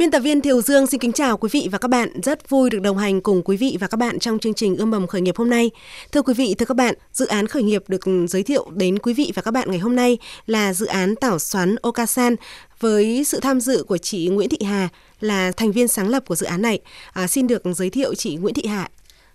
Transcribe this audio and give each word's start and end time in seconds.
Biên 0.00 0.10
tập 0.10 0.20
viên 0.20 0.40
Thiều 0.40 0.62
Dương 0.62 0.86
xin 0.86 1.00
kính 1.00 1.12
chào 1.12 1.36
quý 1.36 1.48
vị 1.52 1.68
và 1.72 1.78
các 1.78 1.88
bạn. 1.88 2.20
Rất 2.22 2.48
vui 2.48 2.70
được 2.70 2.78
đồng 2.82 2.98
hành 2.98 3.20
cùng 3.20 3.42
quý 3.42 3.56
vị 3.56 3.76
và 3.80 3.86
các 3.86 3.96
bạn 3.96 4.18
trong 4.18 4.38
chương 4.38 4.54
trình 4.54 4.76
Ươm 4.76 4.90
mầm 4.90 5.06
khởi 5.06 5.20
nghiệp 5.20 5.36
hôm 5.36 5.50
nay. 5.50 5.70
Thưa 6.12 6.22
quý 6.22 6.34
vị, 6.34 6.54
thưa 6.58 6.66
các 6.66 6.76
bạn, 6.76 6.94
dự 7.12 7.26
án 7.26 7.46
khởi 7.46 7.62
nghiệp 7.62 7.84
được 7.88 8.00
giới 8.28 8.42
thiệu 8.42 8.66
đến 8.74 8.98
quý 8.98 9.12
vị 9.12 9.32
và 9.34 9.42
các 9.42 9.50
bạn 9.50 9.70
ngày 9.70 9.78
hôm 9.78 9.96
nay 9.96 10.18
là 10.46 10.72
dự 10.72 10.86
án 10.86 11.16
tảo 11.16 11.38
xoắn 11.38 11.76
Okasan 11.82 12.36
với 12.80 13.24
sự 13.24 13.40
tham 13.40 13.60
dự 13.60 13.84
của 13.88 13.98
chị 13.98 14.28
Nguyễn 14.28 14.48
Thị 14.48 14.58
Hà 14.64 14.88
là 15.20 15.52
thành 15.52 15.72
viên 15.72 15.88
sáng 15.88 16.08
lập 16.08 16.22
của 16.26 16.36
dự 16.36 16.46
án 16.46 16.62
này. 16.62 16.80
À, 17.12 17.26
xin 17.26 17.46
được 17.46 17.62
giới 17.76 17.90
thiệu 17.90 18.14
chị 18.14 18.36
Nguyễn 18.36 18.54
Thị 18.54 18.66
Hà. 18.66 18.88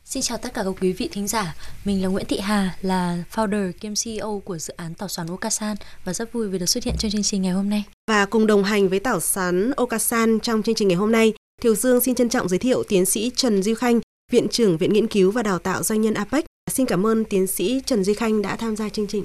Xin 0.07 0.23
chào 0.23 0.37
tất 0.37 0.53
cả 0.53 0.63
các 0.63 0.73
quý 0.81 0.91
vị 0.91 1.09
thính 1.11 1.27
giả. 1.27 1.55
Mình 1.85 2.01
là 2.01 2.07
Nguyễn 2.07 2.25
Thị 2.25 2.39
Hà, 2.39 2.75
là 2.81 3.23
founder 3.31 3.71
kiêm 3.71 3.93
CEO 4.03 4.41
của 4.45 4.57
dự 4.57 4.73
án 4.77 4.93
tảo 4.93 5.09
xoắn 5.09 5.27
Okasan 5.27 5.77
và 6.03 6.13
rất 6.13 6.33
vui 6.33 6.49
vì 6.49 6.59
được 6.59 6.65
xuất 6.65 6.83
hiện 6.83 6.95
trong 6.97 7.11
chương 7.11 7.23
trình 7.23 7.41
ngày 7.41 7.51
hôm 7.51 7.69
nay. 7.69 7.83
Và 8.07 8.25
cùng 8.25 8.47
đồng 8.47 8.63
hành 8.63 8.89
với 8.89 8.99
tảo 8.99 9.19
xoắn 9.19 9.71
Okasan 9.71 10.39
trong 10.39 10.63
chương 10.63 10.75
trình 10.75 10.87
ngày 10.87 10.95
hôm 10.95 11.11
nay, 11.11 11.33
Thiều 11.61 11.75
Dương 11.75 12.01
xin 12.01 12.15
trân 12.15 12.29
trọng 12.29 12.49
giới 12.49 12.59
thiệu 12.59 12.83
tiến 12.83 13.05
sĩ 13.05 13.31
Trần 13.35 13.63
Duy 13.63 13.75
Khanh, 13.75 13.99
Viện 14.31 14.47
trưởng 14.47 14.77
Viện 14.77 14.93
Nghiên 14.93 15.07
cứu 15.07 15.31
và 15.31 15.43
Đào 15.43 15.59
tạo 15.59 15.83
Doanh 15.83 16.01
nhân 16.01 16.13
APEC. 16.13 16.45
Xin 16.71 16.85
cảm 16.85 17.05
ơn 17.05 17.25
tiến 17.25 17.47
sĩ 17.47 17.81
Trần 17.85 18.03
Duy 18.03 18.13
Khanh 18.13 18.41
đã 18.41 18.55
tham 18.55 18.75
gia 18.75 18.89
chương 18.89 19.07
trình. 19.07 19.23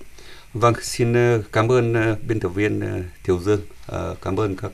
Vâng, 0.52 0.74
xin 0.82 1.12
ờ, 1.12 1.42
cảm 1.52 1.72
ơn 1.72 1.94
ờ, 1.94 2.16
biên 2.28 2.40
tập 2.40 2.48
viên 2.48 2.80
ờ, 2.80 3.00
Thiều 3.24 3.38
Dương, 3.38 3.60
cảm 4.22 4.40
ơn 4.40 4.56
các 4.56 4.72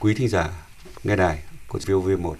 quý 0.00 0.14
thính 0.14 0.28
giả 0.28 0.50
nghe 1.04 1.16
đài 1.16 1.42
của 1.68 1.78
VOV1. 1.78 2.34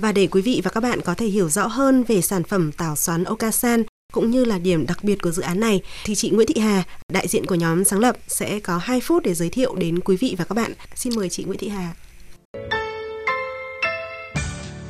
Và 0.00 0.12
để 0.12 0.26
quý 0.26 0.42
vị 0.42 0.60
và 0.64 0.70
các 0.70 0.80
bạn 0.80 1.00
có 1.00 1.14
thể 1.14 1.26
hiểu 1.26 1.48
rõ 1.48 1.66
hơn 1.66 2.04
về 2.04 2.20
sản 2.20 2.42
phẩm 2.42 2.72
tảo 2.72 2.96
xoắn 2.96 3.24
Okasan 3.24 3.82
cũng 4.12 4.30
như 4.30 4.44
là 4.44 4.58
điểm 4.58 4.86
đặc 4.86 5.04
biệt 5.04 5.22
của 5.22 5.30
dự 5.30 5.42
án 5.42 5.60
này 5.60 5.80
thì 6.04 6.14
chị 6.14 6.30
Nguyễn 6.30 6.46
Thị 6.46 6.60
Hà, 6.60 6.84
đại 7.12 7.28
diện 7.28 7.46
của 7.46 7.54
nhóm 7.54 7.84
sáng 7.84 8.00
lập 8.00 8.16
sẽ 8.28 8.60
có 8.60 8.78
2 8.78 9.00
phút 9.00 9.22
để 9.22 9.34
giới 9.34 9.48
thiệu 9.48 9.74
đến 9.74 10.00
quý 10.00 10.16
vị 10.16 10.34
và 10.38 10.44
các 10.44 10.54
bạn. 10.54 10.72
Xin 10.94 11.12
mời 11.16 11.28
chị 11.28 11.44
Nguyễn 11.44 11.58
Thị 11.58 11.68
Hà. 11.68 11.94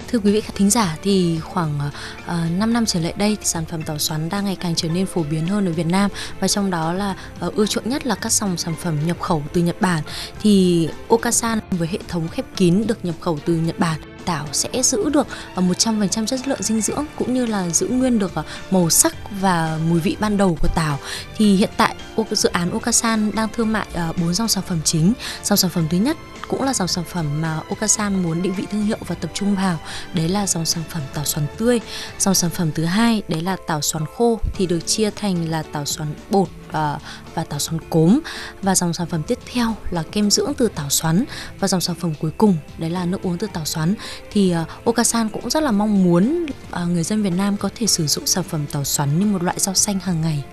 Thưa 0.08 0.18
quý 0.18 0.32
vị 0.32 0.40
khán 0.40 0.56
thính 0.56 0.70
giả 0.70 0.96
thì 1.02 1.38
khoảng 1.42 1.78
ờ, 2.26 2.44
uh, 2.44 2.58
5 2.58 2.72
năm 2.72 2.86
trở 2.86 3.00
lại 3.00 3.14
đây 3.16 3.36
thì 3.40 3.44
sản 3.44 3.64
phẩm 3.64 3.82
tàu 3.82 3.98
xoắn 3.98 4.28
đang 4.28 4.44
ngày 4.44 4.56
càng 4.60 4.74
trở 4.74 4.88
nên 4.88 5.06
phổ 5.06 5.22
biến 5.30 5.46
hơn 5.46 5.66
ở 5.66 5.72
Việt 5.72 5.86
Nam 5.86 6.10
và 6.40 6.48
trong 6.48 6.70
đó 6.70 6.92
là 6.92 7.16
uh, 7.46 7.54
ưa 7.54 7.66
chuộng 7.66 7.88
nhất 7.88 8.06
là 8.06 8.14
các 8.14 8.32
dòng 8.32 8.56
sản 8.56 8.74
phẩm 8.80 8.96
nhập 9.06 9.20
khẩu 9.20 9.42
từ 9.52 9.60
Nhật 9.60 9.80
Bản 9.80 10.02
thì 10.42 10.88
Okasan 11.08 11.58
với 11.70 11.88
hệ 11.88 11.98
thống 12.08 12.28
khép 12.28 12.44
kín 12.56 12.84
được 12.86 13.04
nhập 13.04 13.14
khẩu 13.20 13.38
từ 13.44 13.54
Nhật 13.54 13.78
Bản 13.78 14.00
tảo 14.24 14.46
sẽ 14.52 14.82
giữ 14.82 15.08
được 15.08 15.26
à, 15.54 15.62
100% 15.62 16.26
chất 16.26 16.48
lượng 16.48 16.62
dinh 16.62 16.80
dưỡng 16.80 17.04
cũng 17.16 17.34
như 17.34 17.46
là 17.46 17.68
giữ 17.68 17.88
nguyên 17.88 18.18
được 18.18 18.34
à, 18.34 18.42
màu 18.70 18.90
sắc 18.90 19.16
và 19.40 19.78
mùi 19.88 20.00
vị 20.00 20.16
ban 20.20 20.36
đầu 20.36 20.56
của 20.60 20.68
tảo. 20.74 20.98
Thì 21.36 21.56
hiện 21.56 21.70
tại 21.76 21.94
dự 22.30 22.48
án 22.48 22.70
Okasan 22.70 23.30
đang 23.34 23.48
thương 23.52 23.72
mại 23.72 23.86
à, 23.94 24.12
bốn 24.16 24.34
dòng 24.34 24.48
sản 24.48 24.64
phẩm 24.66 24.78
chính. 24.84 25.12
Dòng 25.44 25.56
sản 25.56 25.70
phẩm 25.70 25.86
thứ 25.90 25.98
nhất 25.98 26.16
cũng 26.50 26.62
là 26.62 26.74
dòng 26.74 26.88
sản 26.88 27.04
phẩm 27.04 27.40
mà 27.40 27.60
Okasan 27.70 28.22
muốn 28.22 28.42
định 28.42 28.54
vị 28.54 28.66
thương 28.70 28.82
hiệu 28.82 28.98
và 29.06 29.14
tập 29.14 29.30
trung 29.34 29.56
vào. 29.56 29.78
Đấy 30.14 30.28
là 30.28 30.46
dòng 30.46 30.64
sản 30.64 30.84
phẩm 30.88 31.02
tảo 31.14 31.24
xoắn 31.24 31.46
tươi. 31.56 31.80
Dòng 32.18 32.34
sản 32.34 32.50
phẩm 32.50 32.70
thứ 32.74 32.84
hai 32.84 33.22
đấy 33.28 33.42
là 33.42 33.56
tảo 33.66 33.80
xoắn 33.80 34.04
khô 34.16 34.40
thì 34.54 34.66
được 34.66 34.80
chia 34.86 35.10
thành 35.10 35.50
là 35.50 35.62
tảo 35.62 35.84
xoắn 35.84 36.14
bột 36.30 36.48
và, 36.70 36.98
và 37.34 37.44
tảo 37.44 37.58
xoắn 37.58 37.80
cốm. 37.90 38.20
Và 38.62 38.74
dòng 38.74 38.94
sản 38.94 39.06
phẩm 39.06 39.22
tiếp 39.22 39.38
theo 39.52 39.74
là 39.90 40.02
kem 40.12 40.30
dưỡng 40.30 40.54
từ 40.54 40.68
tảo 40.68 40.90
xoắn. 40.90 41.24
Và 41.60 41.68
dòng 41.68 41.80
sản 41.80 41.96
phẩm 41.96 42.14
cuối 42.20 42.30
cùng 42.38 42.56
đấy 42.78 42.90
là 42.90 43.04
nước 43.04 43.22
uống 43.22 43.38
từ 43.38 43.46
tảo 43.52 43.64
xoắn. 43.64 43.94
Thì 44.30 44.54
uh, 44.62 44.84
Okasan 44.84 45.28
cũng 45.28 45.50
rất 45.50 45.62
là 45.62 45.70
mong 45.70 46.04
muốn 46.04 46.46
uh, 46.82 46.88
người 46.88 47.02
dân 47.02 47.22
Việt 47.22 47.32
Nam 47.36 47.56
có 47.56 47.70
thể 47.74 47.86
sử 47.86 48.06
dụng 48.06 48.26
sản 48.26 48.44
phẩm 48.44 48.66
tảo 48.72 48.84
xoắn 48.84 49.18
như 49.18 49.26
một 49.26 49.42
loại 49.42 49.56
rau 49.58 49.74
xanh 49.74 49.98
hàng 49.98 50.20
ngày. 50.20 50.44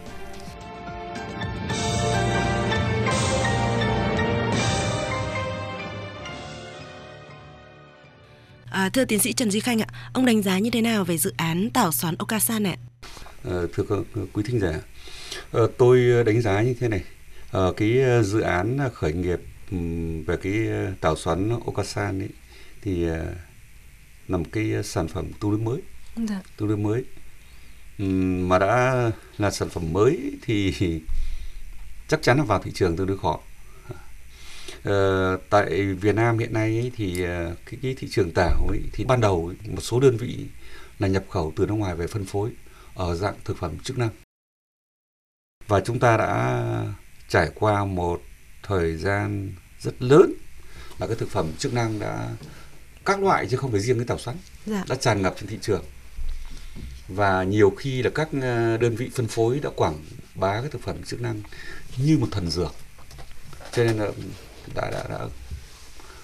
À, 8.87 8.89
thưa 8.89 9.05
tiến 9.05 9.19
sĩ 9.19 9.33
Trần 9.33 9.51
Duy 9.51 9.59
Khanh 9.59 9.81
ạ, 9.81 9.87
ông 10.13 10.25
đánh 10.25 10.41
giá 10.41 10.59
như 10.59 10.69
thế 10.69 10.81
nào 10.81 11.03
về 11.03 11.17
dự 11.17 11.33
án 11.37 11.69
tảo 11.73 11.91
xoắn 11.91 12.15
Okasan 12.15 12.63
này? 12.63 12.77
À, 13.43 13.61
thưa 13.73 14.03
quý 14.33 14.43
thính 14.45 14.59
giả, 14.59 14.81
à, 15.51 15.61
tôi 15.77 16.23
đánh 16.25 16.41
giá 16.41 16.61
như 16.61 16.73
thế 16.79 16.87
này. 16.87 17.03
À, 17.51 17.61
cái 17.77 18.03
dự 18.23 18.39
án 18.39 18.79
khởi 18.93 19.13
nghiệp 19.13 19.39
về 20.25 20.37
cái 20.41 20.53
tảo 21.01 21.15
xoắn 21.15 21.59
Okasan 21.65 22.19
ấy 22.19 22.29
thì 22.81 23.05
là 24.27 24.37
một 24.37 24.45
cái 24.51 24.73
sản 24.83 25.07
phẩm 25.07 25.31
tương 25.39 25.51
đối 25.51 25.59
mới, 25.59 25.81
dạ. 26.29 26.41
tương 26.57 26.67
đối 26.67 26.77
mới 26.77 27.03
mà 28.47 28.59
đã 28.59 29.11
là 29.37 29.51
sản 29.51 29.69
phẩm 29.69 29.93
mới 29.93 30.31
thì 30.41 30.73
chắc 32.07 32.21
chắn 32.21 32.37
là 32.37 32.43
vào 32.43 32.61
thị 32.63 32.71
trường 32.73 32.97
tương 32.97 33.07
đối 33.07 33.17
khó 33.17 33.39
Ờ, 34.83 35.37
tại 35.49 35.83
Việt 35.83 36.15
Nam 36.15 36.37
hiện 36.39 36.53
nay 36.53 36.79
ấy, 36.79 36.91
thì 36.95 37.23
ờ, 37.23 37.55
cái, 37.65 37.79
cái 37.81 37.95
thị 37.97 38.07
trường 38.11 38.31
tảo 38.31 38.67
ấy, 38.67 38.79
thì 38.93 39.03
ban 39.03 39.21
đầu 39.21 39.47
ấy, 39.47 39.69
một 39.71 39.81
số 39.81 39.99
đơn 39.99 40.17
vị 40.17 40.45
là 40.99 41.07
nhập 41.07 41.23
khẩu 41.29 41.53
từ 41.55 41.65
nước 41.65 41.73
ngoài 41.73 41.95
về 41.95 42.07
phân 42.07 42.25
phối 42.25 42.51
ở 42.95 43.15
dạng 43.15 43.35
thực 43.45 43.57
phẩm 43.57 43.77
chức 43.83 43.97
năng. 43.97 44.09
Và 45.67 45.79
chúng 45.79 45.99
ta 45.99 46.17
đã 46.17 46.93
trải 47.29 47.49
qua 47.55 47.85
một 47.85 48.21
thời 48.63 48.97
gian 48.97 49.53
rất 49.79 50.01
lớn 50.01 50.33
là 50.99 51.07
cái 51.07 51.15
thực 51.15 51.29
phẩm 51.29 51.51
chức 51.57 51.73
năng 51.73 51.99
đã 51.99 52.35
các 53.05 53.23
loại 53.23 53.47
chứ 53.49 53.57
không 53.57 53.71
phải 53.71 53.81
riêng 53.81 53.97
cái 53.97 54.05
tảo 54.05 54.19
xoắn 54.19 54.37
dạ. 54.65 54.83
đã 54.89 54.95
tràn 54.95 55.21
ngập 55.21 55.35
trên 55.39 55.49
thị 55.49 55.57
trường. 55.61 55.83
Và 57.07 57.43
nhiều 57.43 57.69
khi 57.77 58.01
là 58.01 58.09
các 58.09 58.29
ờ, 58.41 58.77
đơn 58.77 58.95
vị 58.95 59.09
phân 59.15 59.27
phối 59.27 59.59
đã 59.59 59.69
quảng 59.75 60.05
bá 60.35 60.61
cái 60.61 60.69
thực 60.69 60.81
phẩm 60.81 61.03
chức 61.03 61.21
năng 61.21 61.41
như 61.97 62.17
một 62.17 62.27
thần 62.31 62.49
dược. 62.49 62.75
Cho 63.71 63.83
nên 63.83 63.97
là 63.97 64.11
đã 64.75 64.91
đã 64.91 65.03
đã 65.09 65.27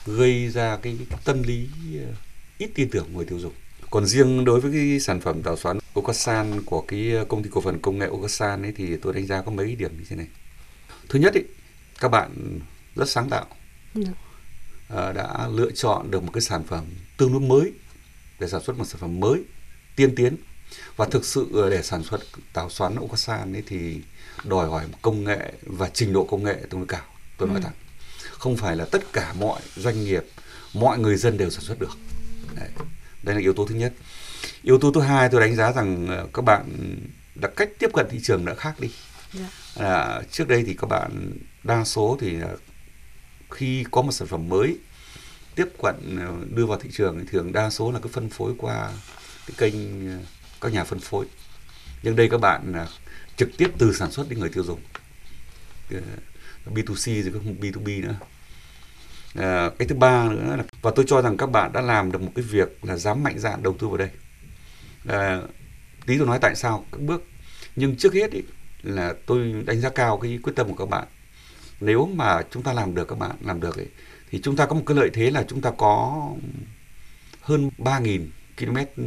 gây 0.06 0.50
ra 0.50 0.78
cái, 0.81 0.98
tâm 1.24 1.44
lý 1.44 1.68
ờ, 2.00 2.14
ít 2.58 2.70
tin 2.76 2.90
tưởng 2.90 3.08
người 3.14 3.26
tiêu 3.26 3.40
dùng 3.40 3.54
còn 3.90 4.06
riêng 4.06 4.46
đối 4.46 4.59
với 4.59 4.72
cái 4.72 5.00
sản 5.00 5.22
phẩm 5.22 5.44
tảo 5.44 5.58
xoắn 5.58 5.80
Okasan 5.94 6.62
của 6.66 6.82
cái 6.82 7.12
công 7.28 7.44
ty 7.44 7.50
cổ 7.53 7.62
phần 7.62 7.80
công 7.82 7.98
nghệ 7.98 8.08
Okasan 8.08 8.62
ấy 8.62 8.72
thì 8.76 8.98
tôi 8.98 9.14
đánh 9.14 9.28
giá 9.28 9.42
có 9.42 9.52
mấy 9.52 9.76
điểm 9.76 9.98
như 9.98 10.06
thế 10.09 10.16
này 10.16 10.28
thứ 11.09 11.20
nhất 11.20 11.34
ấy, 11.34 11.44
các 12.00 12.08
bạn 12.08 12.59
rất 12.96 13.09
sáng 13.09 13.30
tạo. 13.30 13.46
Dạ. 13.96 14.12
Ờ, 14.88 15.14
đã 15.14 15.48
lựa 15.48 15.72
chọn 15.72 16.12
được 16.12 16.24
một 16.24 16.32
cái 16.34 16.42
sản 16.42 16.64
phẩm 16.64 16.86
tương 17.18 17.32
đối 17.32 17.42
mới 17.42 17.72
để 18.40 18.48
sản 18.48 18.62
xuất 18.64 18.78
một 18.78 18.86
sản 18.86 18.98
phẩm 19.00 19.20
mới 19.20 19.44
tiên 19.96 20.16
tiến 20.16 20.36
và 20.96 21.06
thực 21.06 21.26
sự 21.26 21.68
để 21.72 21.84
sản 21.84 22.03
xuất 22.03 22.22
tảo 22.53 22.70
xoắn 22.70 22.96
Okasan 22.96 23.56
ấy 23.56 23.64
thì 23.68 24.02
đòi 24.44 24.68
hỏi 24.70 24.88
một 24.92 24.98
công 25.02 25.24
nghệ 25.24 25.53
và 25.62 25.90
trình 25.90 26.14
độ 26.14 26.26
công 26.26 26.44
nghệ 26.44 26.56
tương 26.70 26.80
đối 26.80 26.88
cao 26.88 27.02
tôi 27.38 27.48
nói 27.48 27.58
ừ. 27.58 27.62
thẳng 27.64 27.74
không 28.44 28.58
phải 28.58 28.76
là 28.76 28.86
tất 28.86 29.14
cả 29.14 29.34
mọi 29.40 29.62
doanh 29.76 30.04
nghiệp 30.04 30.24
mọi 30.74 31.00
người 31.00 31.18
dân 31.18 31.38
đều 31.38 31.50
sản 31.50 31.62
xuất 31.62 31.80
được 31.80 31.98
Đấy. 32.56 32.70
đây 33.24 33.36
là 33.36 33.42
yếu 33.42 33.54
tố 33.54 33.66
thứ 33.66 33.76
nhất 33.76 33.94
yếu 34.64 34.78
tố 34.78 34.92
thứ 34.92 35.02
hai 35.02 35.30
tôi 35.30 35.42
đánh 35.42 35.56
giá 35.56 35.72
rằng 35.72 36.08
ờ, 36.08 36.28
các 36.34 36.42
bạn 36.42 36.96
đã 37.36 37.50
cách 37.56 37.70
tiếp 37.80 37.90
cận 37.94 38.06
thị 38.09 38.20
trường 38.24 38.46
đã 38.46 38.56
khác 38.56 38.80
đi 38.80 38.90
yeah. 39.38 39.50
Dạ. 39.76 39.86
à, 39.86 40.22
trước 40.32 40.48
đây 40.48 40.64
thì 40.68 40.74
các 40.74 40.88
bạn 40.88 41.32
đa 41.64 41.84
số 41.84 42.18
thì 42.22 42.38
khi 43.52 43.86
có 43.92 44.02
một 44.02 44.12
sản 44.12 44.28
phẩm 44.28 44.50
mới 44.50 44.78
tiếp 45.56 45.68
cận 45.84 46.18
ờ, 46.20 46.34
đưa 46.56 46.66
vào 46.66 46.80
thị 46.80 46.90
trường 46.94 47.20
thì 47.20 47.26
thường 47.32 47.53
đa 47.53 47.70
số 47.70 47.92
là 47.92 48.00
cái 48.00 48.12
phân 48.14 48.30
phối 48.30 48.53
qua 48.58 48.92
cái 49.48 49.56
kênh 49.58 50.08
ờ, 50.09 50.18
các 50.62 50.74
nhà 50.74 50.84
phân 50.84 51.00
phối 51.00 51.26
nhưng 52.03 52.16
đây 52.16 52.29
các 52.29 52.38
bạn 52.38 52.73
trực 53.38 53.50
tiếp 53.58 53.72
từ 53.78 53.94
sản 53.94 54.12
xuất 54.12 54.29
đến 54.29 54.40
người 54.40 54.50
tiêu 54.50 54.64
dùng 54.64 54.79
B2C 56.66 57.23
rồi 57.23 57.34
không 57.34 57.56
B2B 57.62 58.02
nữa 58.02 58.16
à, 59.35 59.70
cái 59.80 59.88
thứ 59.88 59.96
ba 59.96 60.30
nữa 60.30 60.56
là 60.56 60.64
và 60.82 60.91
tôi 60.96 61.06
cho 61.08 61.22
rằng 61.22 61.38
các 61.38 61.46
bạn 61.46 61.74
đã 61.74 61.82
làm 61.82 62.12
được 62.12 62.22
một 62.22 62.32
cái 62.35 62.44
việc 62.44 62.85
là 62.85 62.97
dám 62.97 63.24
mạnh 63.24 63.40
dạn 63.40 63.64
đầu 63.64 63.76
tư 63.80 63.88
vào 63.88 63.97
đây. 63.97 64.09
À, 65.08 65.41
tí 66.06 66.18
tôi 66.18 66.28
nói 66.28 66.40
tại 66.41 66.56
sao 66.56 66.85
các 66.91 67.02
bước. 67.02 67.24
Nhưng 67.76 67.96
trước 67.96 68.14
hết 68.14 68.32
ý, 68.32 68.41
là 68.84 69.14
tôi 69.26 69.64
đánh 69.66 69.82
giá 69.82 69.90
cao 69.90 70.18
cái 70.18 70.40
quyết 70.44 70.53
tâm 70.56 70.70
của 70.70 70.76
các 70.76 70.90
bạn. 70.90 71.08
Nếu 71.80 72.09
mà 72.16 72.41
chúng 72.52 72.64
ta 72.64 72.74
làm 72.74 72.96
được 72.96 73.08
các 73.08 73.20
bạn 73.20 73.32
làm 73.41 73.59
được 73.59 73.78
ấy, 73.78 73.88
thì 74.32 74.41
chúng 74.44 74.56
ta 74.56 74.66
có 74.66 74.76
một 74.76 74.84
cái 74.85 74.97
lợi 74.97 75.09
thế 75.14 75.32
là 75.32 75.44
chúng 75.47 75.62
ta 75.62 75.72
có 75.78 76.28
hơn 77.41 77.70
3.000 77.78 78.28
km 78.58 79.02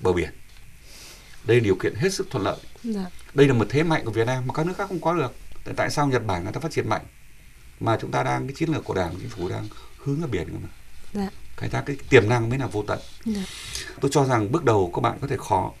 bờ 0.00 0.12
biển. 0.12 0.30
Đây 1.44 1.56
là 1.56 1.64
điều 1.64 1.76
kiện 1.76 1.94
hết 1.94 2.12
sức 2.12 2.26
thuận 2.30 2.44
lợi. 2.44 2.56
Dạ. 2.82 3.06
đây 3.34 3.48
là 3.48 3.54
một 3.54 3.66
thế 3.68 3.82
mạnh 3.82 4.04
của 4.04 4.10
Việt 4.10 4.26
Nam 4.26 4.46
mà 4.46 4.54
các 4.54 4.66
nước 4.66 4.72
khác 4.76 4.88
không 4.88 5.00
có 5.00 5.14
được. 5.14 5.34
Tại 5.76 5.90
sao 5.90 6.06
Nhật 6.06 6.26
Bản 6.26 6.44
người 6.44 6.52
ta 6.52 6.60
phát 6.60 6.72
triển 6.72 6.88
mạnh 6.88 7.02
mà 7.80 7.98
chúng 8.00 8.10
ta 8.10 8.22
đang 8.22 8.46
cái 8.46 8.54
chiến 8.54 8.68
lược 8.68 8.84
của 8.84 8.94
đảng 8.94 9.14
chính 9.20 9.28
phủ 9.28 9.48
đang 9.48 9.68
hướng 9.98 10.22
ở 10.22 10.26
biển 10.26 10.48
mà 10.62 10.68
dạ. 11.12 11.28
khai 11.56 11.68
thác 11.68 11.82
cái 11.86 11.96
tiềm 12.10 12.28
năng 12.28 12.48
mới 12.48 12.58
là 12.58 12.66
vô 12.66 12.84
tận 12.86 12.98
dạ. 13.24 13.42
tôi 14.00 14.10
cho 14.14 14.24
rằng 14.24 14.52
bước 14.52 14.64
đầu 14.64 14.90
các 14.94 15.00
bạn 15.00 15.18
có 15.20 15.26
thể 15.26 15.36
khó 15.36 15.72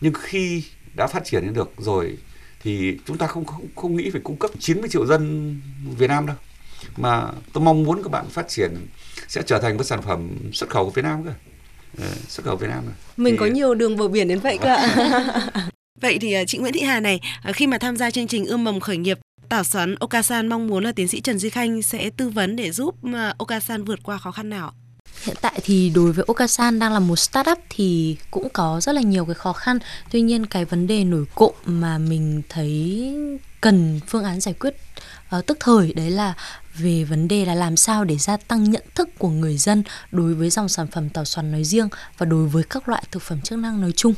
nhưng 0.00 0.12
khi 0.14 0.64
đã 0.96 1.06
phát 1.06 1.24
triển 1.24 1.42
đến 1.42 1.54
được 1.54 1.72
rồi 1.78 2.18
thì 2.62 2.98
chúng 3.06 3.18
ta 3.18 3.26
không 3.26 3.44
không 3.44 3.66
không 3.76 3.96
nghĩ 3.96 4.10
phải 4.10 4.20
cung 4.24 4.36
cấp 4.36 4.50
90 4.58 4.88
triệu 4.88 5.06
dân 5.06 5.56
Việt 5.98 6.06
Nam 6.06 6.26
đâu 6.26 6.36
mà 6.96 7.26
tôi 7.52 7.64
mong 7.64 7.82
muốn 7.82 8.02
các 8.02 8.10
bạn 8.10 8.28
phát 8.28 8.48
triển 8.48 8.86
sẽ 9.28 9.42
trở 9.46 9.58
thành 9.58 9.76
một 9.76 9.84
sản 9.84 10.02
phẩm 10.02 10.30
xuất 10.52 10.70
khẩu 10.70 10.84
của 10.84 10.90
Việt 10.90 11.02
Nam 11.02 11.24
cơ 11.24 11.32
Ờ, 11.98 12.08
xuất 12.28 12.46
khẩu 12.46 12.56
Việt 12.56 12.66
Nam 12.70 12.84
rồi. 12.84 12.94
Mình 13.16 13.34
Thì- 13.34 13.38
có 13.38 13.46
nhiều 13.46 13.74
đường 13.74 13.96
bờ 13.96 14.08
biển 14.08 14.28
đến 14.28 14.38
vậy 14.38 14.58
cơ 14.62 14.74
ạ. 14.74 14.88
vậy 16.00 16.18
thì 16.20 16.32
ờ, 16.32 16.44
chị 16.46 16.58
Nguyễn 16.58 16.72
Thị 16.72 16.80
Hà 16.80 17.00
này, 17.00 17.20
ờ, 17.42 17.52
khi 17.52 17.66
mà 17.66 17.78
tham 17.78 17.96
gia 17.96 18.10
chương 18.10 18.26
trình 18.26 18.46
ươm 18.46 18.64
mầm 18.64 18.80
khởi 18.80 18.96
nghiệp, 18.96 19.18
Tảo 19.50 19.64
xoắn 19.64 19.94
Okasan 19.94 20.48
mong 20.48 20.66
muốn 20.66 20.84
là 20.84 20.92
tiến 20.92 21.08
sĩ 21.08 21.20
Trần 21.20 21.38
Duy 21.38 21.50
Khanh 21.50 21.82
sẽ 21.82 22.10
tư 22.16 22.28
vấn 22.28 22.56
để 22.56 22.70
giúp 22.70 22.94
à, 23.14 23.34
Okasan 23.38 23.84
vượt 23.84 23.98
qua 24.02 24.18
khó 24.18 24.30
khăn 24.30 24.50
nào. 24.50 24.72
Hiện 25.22 25.36
tại 25.40 25.60
thì 25.64 25.90
đối 25.94 26.12
với 26.12 26.24
Okasan 26.28 26.78
đang 26.78 26.92
là 26.92 26.98
một 26.98 27.16
startup 27.16 27.58
thì 27.70 28.16
cũng 28.30 28.48
có 28.52 28.80
rất 28.80 28.92
là 28.92 29.02
nhiều 29.02 29.24
cái 29.24 29.34
khó 29.34 29.52
khăn. 29.52 29.78
Tuy 30.10 30.20
nhiên 30.20 30.46
cái 30.46 30.64
vấn 30.64 30.86
đề 30.86 31.04
nổi 31.04 31.24
cộm 31.34 31.54
mà 31.64 31.98
mình 31.98 32.42
thấy 32.48 33.14
cần 33.60 34.00
phương 34.06 34.24
án 34.24 34.40
giải 34.40 34.54
quyết 34.54 34.74
uh, 35.36 35.46
tức 35.46 35.56
thời 35.60 35.92
đấy 35.92 36.10
là 36.10 36.34
về 36.74 37.04
vấn 37.04 37.28
đề 37.28 37.44
là 37.44 37.54
làm 37.54 37.76
sao 37.76 38.04
để 38.04 38.18
gia 38.18 38.36
tăng 38.36 38.70
nhận 38.70 38.84
thức 38.94 39.08
của 39.18 39.28
người 39.28 39.56
dân 39.56 39.82
đối 40.12 40.34
với 40.34 40.50
dòng 40.50 40.68
sản 40.68 40.86
phẩm 40.86 41.08
tàu 41.08 41.24
xoắn 41.24 41.52
nói 41.52 41.64
riêng 41.64 41.88
và 42.18 42.26
đối 42.26 42.46
với 42.46 42.62
các 42.62 42.88
loại 42.88 43.02
thực 43.10 43.22
phẩm 43.22 43.40
chức 43.40 43.58
năng 43.58 43.80
nói 43.80 43.92
chung. 43.96 44.14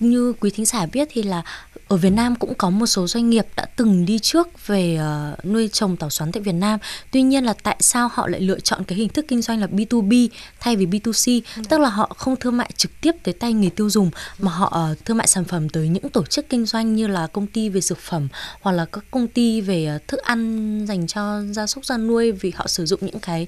Như 0.00 0.32
quý 0.40 0.50
thính 0.50 0.66
giả 0.66 0.86
biết 0.86 1.08
thì 1.10 1.22
là 1.22 1.42
ở 1.88 1.96
Việt 1.96 2.10
Nam 2.10 2.36
cũng 2.36 2.54
có 2.54 2.70
một 2.70 2.86
số 2.86 3.06
doanh 3.06 3.30
nghiệp 3.30 3.46
đã 3.56 3.64
từng 3.76 4.06
đi 4.06 4.18
trước 4.18 4.66
về 4.66 4.96
ờ, 4.96 5.36
nuôi 5.44 5.68
trồng 5.72 5.96
tảo 5.96 6.10
xoắn 6.10 6.32
tại 6.32 6.42
Việt 6.42 6.52
Nam. 6.52 6.78
Tuy 7.10 7.22
nhiên 7.22 7.44
là 7.44 7.54
tại 7.62 7.76
sao 7.80 8.08
họ 8.12 8.28
lại 8.28 8.40
lựa 8.40 8.60
chọn 8.60 8.84
cái 8.84 8.98
hình 8.98 9.08
thức 9.08 9.24
kinh 9.28 9.42
doanh 9.42 9.60
là 9.60 9.66
B2B 9.66 10.28
thay 10.60 10.76
vì 10.76 10.86
B2C, 10.86 11.40
tức 11.68 11.80
là 11.80 11.88
họ 11.88 12.12
không 12.16 12.36
thương 12.36 12.56
mại 12.56 12.70
trực 12.76 12.90
tiếp 13.00 13.12
tới 13.22 13.34
tay 13.34 13.52
người 13.52 13.70
tiêu 13.70 13.90
dùng 13.90 14.10
mà 14.38 14.52
họ 14.52 14.68
ờ, 14.72 14.94
thương 15.04 15.16
mại 15.16 15.26
sản 15.26 15.44
phẩm 15.44 15.68
tới 15.68 15.88
những 15.88 16.08
tổ 16.08 16.24
chức 16.24 16.48
kinh 16.48 16.66
doanh 16.66 16.94
như 16.94 17.06
là 17.06 17.26
công 17.26 17.46
ty 17.46 17.68
về 17.68 17.80
dược 17.80 17.98
phẩm 17.98 18.28
hoặc 18.60 18.72
là 18.72 18.84
các 18.84 19.04
công 19.10 19.28
ty 19.28 19.60
về 19.60 19.86
ờ, 19.86 19.98
thức 20.08 20.20
ăn 20.20 20.84
dành 20.88 21.06
cho 21.06 21.42
gia 21.50 21.66
súc 21.66 21.84
gia 21.86 21.96
nuôi 21.96 22.32
vì 22.32 22.52
họ 22.56 22.66
sử 22.66 22.86
dụng 22.86 23.00
những 23.02 23.20
cái 23.20 23.46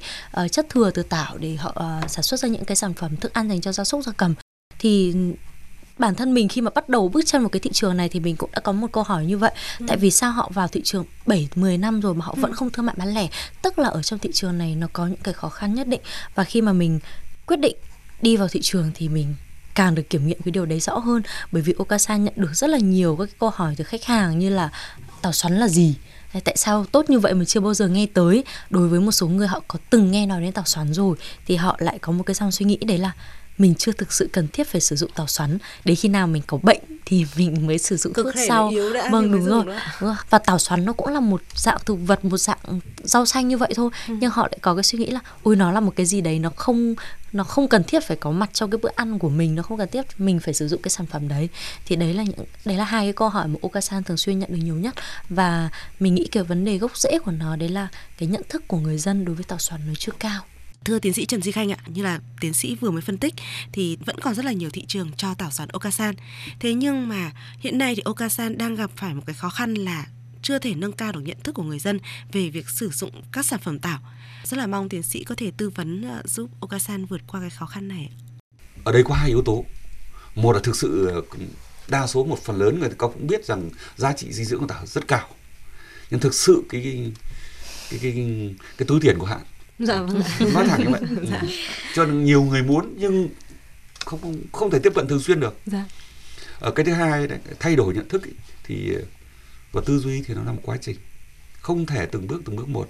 chất 0.50 0.66
thừa 0.68 0.90
từ 0.90 1.02
tảo 1.02 1.38
để 1.38 1.54
họ 1.54 2.00
sản 2.08 2.22
xuất 2.22 2.40
ra 2.40 2.48
những 2.48 2.64
cái 2.64 2.76
sản 2.76 2.94
phẩm 2.94 3.16
thức 3.16 3.32
ăn 3.32 3.48
dành 3.48 3.60
cho 3.60 3.72
gia 3.72 3.84
súc 3.84 4.04
gia 4.04 4.12
cầm. 4.12 4.34
Thì 4.78 5.14
bản 5.98 6.14
thân 6.14 6.34
mình 6.34 6.48
khi 6.48 6.60
mà 6.60 6.70
bắt 6.74 6.88
đầu 6.88 7.08
bước 7.08 7.22
chân 7.26 7.42
vào 7.42 7.48
cái 7.48 7.60
thị 7.60 7.70
trường 7.72 7.96
này 7.96 8.08
thì 8.08 8.20
mình 8.20 8.36
cũng 8.36 8.50
đã 8.52 8.60
có 8.60 8.72
một 8.72 8.92
câu 8.92 9.02
hỏi 9.02 9.26
như 9.26 9.38
vậy. 9.38 9.52
Tại 9.86 9.96
vì 9.96 10.10
sao 10.10 10.32
họ 10.32 10.50
vào 10.54 10.68
thị 10.68 10.80
trường 10.84 11.04
7 11.26 11.48
10 11.54 11.78
năm 11.78 12.00
rồi 12.00 12.14
mà 12.14 12.24
họ 12.24 12.34
vẫn 12.38 12.54
không 12.54 12.70
thương 12.70 12.86
mại 12.86 12.94
bán 12.98 13.14
lẻ? 13.14 13.28
Tức 13.62 13.78
là 13.78 13.88
ở 13.88 14.02
trong 14.02 14.18
thị 14.18 14.30
trường 14.32 14.58
này 14.58 14.74
nó 14.74 14.86
có 14.92 15.06
những 15.06 15.20
cái 15.22 15.34
khó 15.34 15.48
khăn 15.48 15.74
nhất 15.74 15.88
định. 15.88 16.00
Và 16.34 16.44
khi 16.44 16.62
mà 16.62 16.72
mình 16.72 17.00
quyết 17.46 17.60
định 17.60 17.76
đi 18.22 18.36
vào 18.36 18.48
thị 18.48 18.60
trường 18.62 18.90
thì 18.94 19.08
mình 19.08 19.34
càng 19.74 19.94
được 19.94 20.10
kiểm 20.10 20.26
nghiệm 20.26 20.38
cái 20.44 20.52
điều 20.52 20.66
đấy 20.66 20.80
rõ 20.80 20.98
hơn. 20.98 21.22
Bởi 21.52 21.62
vì 21.62 21.74
Okasan 21.78 22.24
nhận 22.24 22.34
được 22.36 22.54
rất 22.54 22.70
là 22.70 22.78
nhiều 22.78 23.16
các 23.16 23.26
cái 23.26 23.34
câu 23.38 23.50
hỏi 23.54 23.74
từ 23.76 23.84
khách 23.84 24.04
hàng 24.04 24.38
như 24.38 24.50
là 24.50 24.70
tàu 25.22 25.32
xoắn 25.32 25.58
là 25.58 25.68
gì? 25.68 25.94
Tại 26.44 26.56
sao 26.56 26.84
tốt 26.84 27.10
như 27.10 27.18
vậy 27.18 27.34
mà 27.34 27.44
chưa 27.44 27.60
bao 27.60 27.74
giờ 27.74 27.88
nghe 27.88 28.06
tới? 28.14 28.44
Đối 28.70 28.88
với 28.88 29.00
một 29.00 29.12
số 29.12 29.28
người 29.28 29.46
họ 29.46 29.62
có 29.68 29.78
từng 29.90 30.10
nghe 30.10 30.26
nói 30.26 30.42
đến 30.42 30.52
tàu 30.52 30.64
xoắn 30.64 30.94
rồi 30.94 31.16
thì 31.46 31.56
họ 31.56 31.76
lại 31.78 31.98
có 31.98 32.12
một 32.12 32.22
cái 32.26 32.34
dòng 32.34 32.52
suy 32.52 32.66
nghĩ 32.66 32.76
đấy 32.76 32.98
là 32.98 33.12
mình 33.58 33.74
chưa 33.74 33.92
thực 33.92 34.12
sự 34.12 34.28
cần 34.32 34.48
thiết 34.48 34.68
phải 34.68 34.80
sử 34.80 34.96
dụng 34.96 35.10
tàu 35.14 35.26
xoắn. 35.26 35.58
Đến 35.84 35.96
khi 35.96 36.08
nào 36.08 36.26
mình 36.26 36.42
có 36.46 36.58
bệnh 36.62 36.80
thì 37.04 37.26
mình 37.36 37.66
mới 37.66 37.78
sử 37.78 37.96
dụng 37.96 38.12
Cực 38.12 38.24
thuốc 38.26 38.34
sau. 38.48 38.72
đã 38.94 39.08
vâng 39.12 39.32
đúng 39.32 39.46
rồi. 39.46 39.64
đúng 39.64 39.74
rồi. 40.00 40.14
Và 40.30 40.38
tàu 40.38 40.58
xoắn 40.58 40.84
nó 40.84 40.92
cũng 40.92 41.08
là 41.08 41.20
một 41.20 41.42
dạng 41.54 41.78
thực 41.86 41.94
vật 41.94 42.24
một 42.24 42.38
dạng 42.38 42.58
rau 43.02 43.26
xanh 43.26 43.48
như 43.48 43.56
vậy 43.56 43.72
thôi. 43.76 43.90
Ừ. 44.08 44.14
nhưng 44.20 44.30
họ 44.30 44.42
lại 44.42 44.58
có 44.60 44.74
cái 44.74 44.82
suy 44.82 44.98
nghĩ 44.98 45.06
là 45.06 45.20
ôi 45.42 45.56
nó 45.56 45.72
là 45.72 45.80
một 45.80 45.92
cái 45.96 46.06
gì 46.06 46.20
đấy 46.20 46.38
nó 46.38 46.50
không 46.56 46.94
nó 47.32 47.44
không 47.44 47.68
cần 47.68 47.84
thiết 47.84 48.04
phải 48.04 48.16
có 48.16 48.30
mặt 48.30 48.50
trong 48.52 48.70
cái 48.70 48.78
bữa 48.82 48.88
ăn 48.96 49.18
của 49.18 49.28
mình 49.28 49.54
nó 49.54 49.62
không 49.62 49.78
cần 49.78 49.88
thiết 49.88 50.06
mình 50.18 50.40
phải 50.40 50.54
sử 50.54 50.68
dụng 50.68 50.82
cái 50.82 50.90
sản 50.90 51.06
phẩm 51.06 51.28
đấy. 51.28 51.48
Thì 51.86 51.96
đấy 51.96 52.14
là 52.14 52.22
những 52.22 52.46
đấy 52.64 52.76
là 52.76 52.84
hai 52.84 53.06
cái 53.06 53.12
câu 53.12 53.28
hỏi 53.28 53.48
mà 53.48 53.58
Okasan 53.62 54.04
thường 54.04 54.16
xuyên 54.16 54.38
nhận 54.38 54.50
được 54.52 54.60
nhiều 54.64 54.74
nhất. 54.74 54.94
Và 55.28 55.70
mình 56.00 56.14
nghĩ 56.14 56.28
cái 56.32 56.42
vấn 56.42 56.64
đề 56.64 56.78
gốc 56.78 56.96
rễ 56.98 57.18
của 57.24 57.30
nó 57.30 57.56
đấy 57.56 57.68
là 57.68 57.88
cái 58.18 58.28
nhận 58.28 58.42
thức 58.48 58.68
của 58.68 58.76
người 58.78 58.98
dân 58.98 59.24
đối 59.24 59.34
với 59.34 59.44
tàu 59.44 59.58
xoắn 59.58 59.80
nó 59.86 59.92
chưa 59.98 60.12
cao 60.18 60.42
Thưa 60.88 60.98
tiến 60.98 61.12
sĩ 61.12 61.26
Trần 61.26 61.42
Duy 61.42 61.52
Khanh 61.52 61.72
ạ, 61.72 61.76
như 61.86 62.02
là 62.02 62.20
tiến 62.40 62.54
sĩ 62.54 62.76
vừa 62.80 62.90
mới 62.90 63.02
phân 63.02 63.18
tích 63.18 63.34
thì 63.72 63.98
vẫn 64.06 64.16
còn 64.20 64.34
rất 64.34 64.44
là 64.44 64.52
nhiều 64.52 64.70
thị 64.70 64.84
trường 64.86 65.10
cho 65.16 65.34
tảo 65.34 65.50
xoắn 65.50 65.68
Okasan. 65.68 66.14
Thế 66.60 66.74
nhưng 66.74 67.08
mà 67.08 67.32
hiện 67.58 67.78
nay 67.78 67.94
thì 67.94 68.02
Okasan 68.04 68.58
đang 68.58 68.74
gặp 68.74 68.90
phải 68.96 69.14
một 69.14 69.22
cái 69.26 69.34
khó 69.34 69.48
khăn 69.48 69.74
là 69.74 70.06
chưa 70.42 70.58
thể 70.58 70.74
nâng 70.74 70.92
cao 70.92 71.12
được 71.12 71.20
nhận 71.20 71.36
thức 71.44 71.54
của 71.54 71.62
người 71.62 71.78
dân 71.78 72.00
về 72.32 72.48
việc 72.48 72.68
sử 72.68 72.90
dụng 72.90 73.10
các 73.32 73.46
sản 73.46 73.60
phẩm 73.60 73.78
tảo. 73.78 73.98
Rất 74.44 74.56
là 74.56 74.66
mong 74.66 74.88
tiến 74.88 75.02
sĩ 75.02 75.24
có 75.24 75.34
thể 75.34 75.50
tư 75.56 75.70
vấn 75.70 76.02
ờ, 76.02 76.22
giúp 76.24 76.50
Okasan 76.60 77.04
vượt 77.04 77.20
qua 77.26 77.40
cái 77.40 77.50
khó 77.50 77.66
khăn 77.66 77.88
này. 77.88 78.10
ở 78.84 78.92
đây 78.92 79.02
có 79.04 79.14
hai 79.14 79.28
yếu 79.28 79.42
tố 79.42 79.64
một 80.34 80.52
là 80.52 80.60
thực 80.62 80.76
sự 80.76 81.10
đa 81.88 82.06
số 82.06 82.24
một 82.24 82.38
phần 82.44 82.58
lớn 82.58 82.80
người 82.80 82.88
ta 82.88 82.94
cũng 82.98 83.26
biết 83.26 83.44
rằng 83.44 83.70
giá 83.96 84.12
trị 84.12 84.32
dinh 84.32 84.46
dưỡng 84.46 84.60
của 84.60 84.66
tảo 84.66 84.86
rất 84.86 85.08
cao 85.08 85.28
nhưng 86.10 86.20
thực 86.20 86.34
sự 86.34 86.62
cái 86.68 86.82
cái 86.82 87.12
cái 87.90 88.00
cái, 88.00 88.54
cái 88.78 88.86
túi 88.88 89.00
tiền 89.00 89.18
của 89.18 89.26
hạn 89.26 89.40
Dạ 89.78 90.02
vâng 90.02 90.22
ạ. 90.22 90.28
nói 90.54 90.66
thẳng 90.68 90.80
như 90.80 90.90
vậy 90.90 91.00
Dạ. 91.30 91.42
cho 91.94 92.04
nên 92.04 92.24
nhiều 92.24 92.42
người 92.42 92.62
muốn 92.62 92.94
nhưng 92.98 93.28
không 94.04 94.42
không, 94.52 94.70
thể 94.70 94.78
tiếp 94.78 94.92
cận 94.94 95.08
thường 95.08 95.20
xuyên 95.22 95.40
được 95.40 95.56
Dạ. 95.66 95.84
ở 96.60 96.70
cái 96.70 96.84
thứ 96.86 96.92
hai 96.92 97.26
đấy, 97.26 97.38
thay 97.60 97.76
đổi 97.76 97.94
nhận 97.94 98.08
thức 98.08 98.24
ý, 98.24 98.32
thì 98.64 98.94
ờ, 98.94 99.02
và 99.72 99.82
tư 99.86 99.98
duy 99.98 100.22
thì 100.22 100.34
nó 100.34 100.42
là 100.44 100.52
một 100.52 100.60
quá 100.64 100.76
trình 100.80 100.96
không 101.60 101.86
thể 101.86 102.06
từng 102.06 102.26
bước 102.26 102.42
từng 102.44 102.56
bước 102.56 102.68
một 102.68 102.88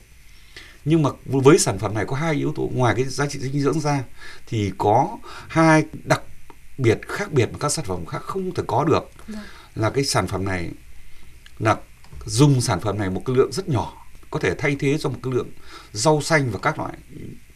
nhưng 0.85 1.03
mà 1.03 1.11
với 1.25 1.59
sản 1.59 1.79
phẩm 1.79 1.95
này 1.95 2.05
có 2.07 2.17
hai 2.17 2.35
yếu 2.35 2.53
tố 2.57 2.71
ngoài 2.75 2.95
cái 2.95 3.05
giá 3.05 3.27
trị 3.27 3.39
dinh 3.39 3.61
dưỡng 3.61 3.81
ra 3.81 4.05
thì 4.47 4.73
có 4.79 5.19
hai 5.49 5.85
đặc 6.05 6.23
biệt 6.79 6.99
khác 7.09 7.33
biệt 7.33 7.49
mà 7.53 7.59
các 7.61 7.73
sản 7.73 7.85
phẩm 7.85 8.07
khác 8.07 8.23
không 8.23 8.55
thể 8.55 8.63
có 8.67 8.85
được 8.85 9.11
Dạ. 9.29 9.45
là 9.75 9.91
cái 9.91 10.05
sản 10.05 10.27
phẩm 10.27 10.45
này 10.45 10.71
là 11.59 11.77
dùng 12.27 12.61
sản 12.61 12.81
phẩm 12.81 12.99
này 12.99 13.11
một 13.11 13.23
cái 13.27 13.37
lượng 13.37 13.53
rất 13.53 13.69
nhỏ 13.69 14.07
có 14.31 14.41
thể 14.41 14.55
thay 14.59 14.77
thế 14.81 14.99
cho 15.01 15.09
một 15.09 15.19
cái 15.23 15.33
lượng 15.33 15.51
rau 15.93 16.21
xanh 16.21 16.51
và 16.51 16.59
các 16.63 16.79
loại 16.79 16.93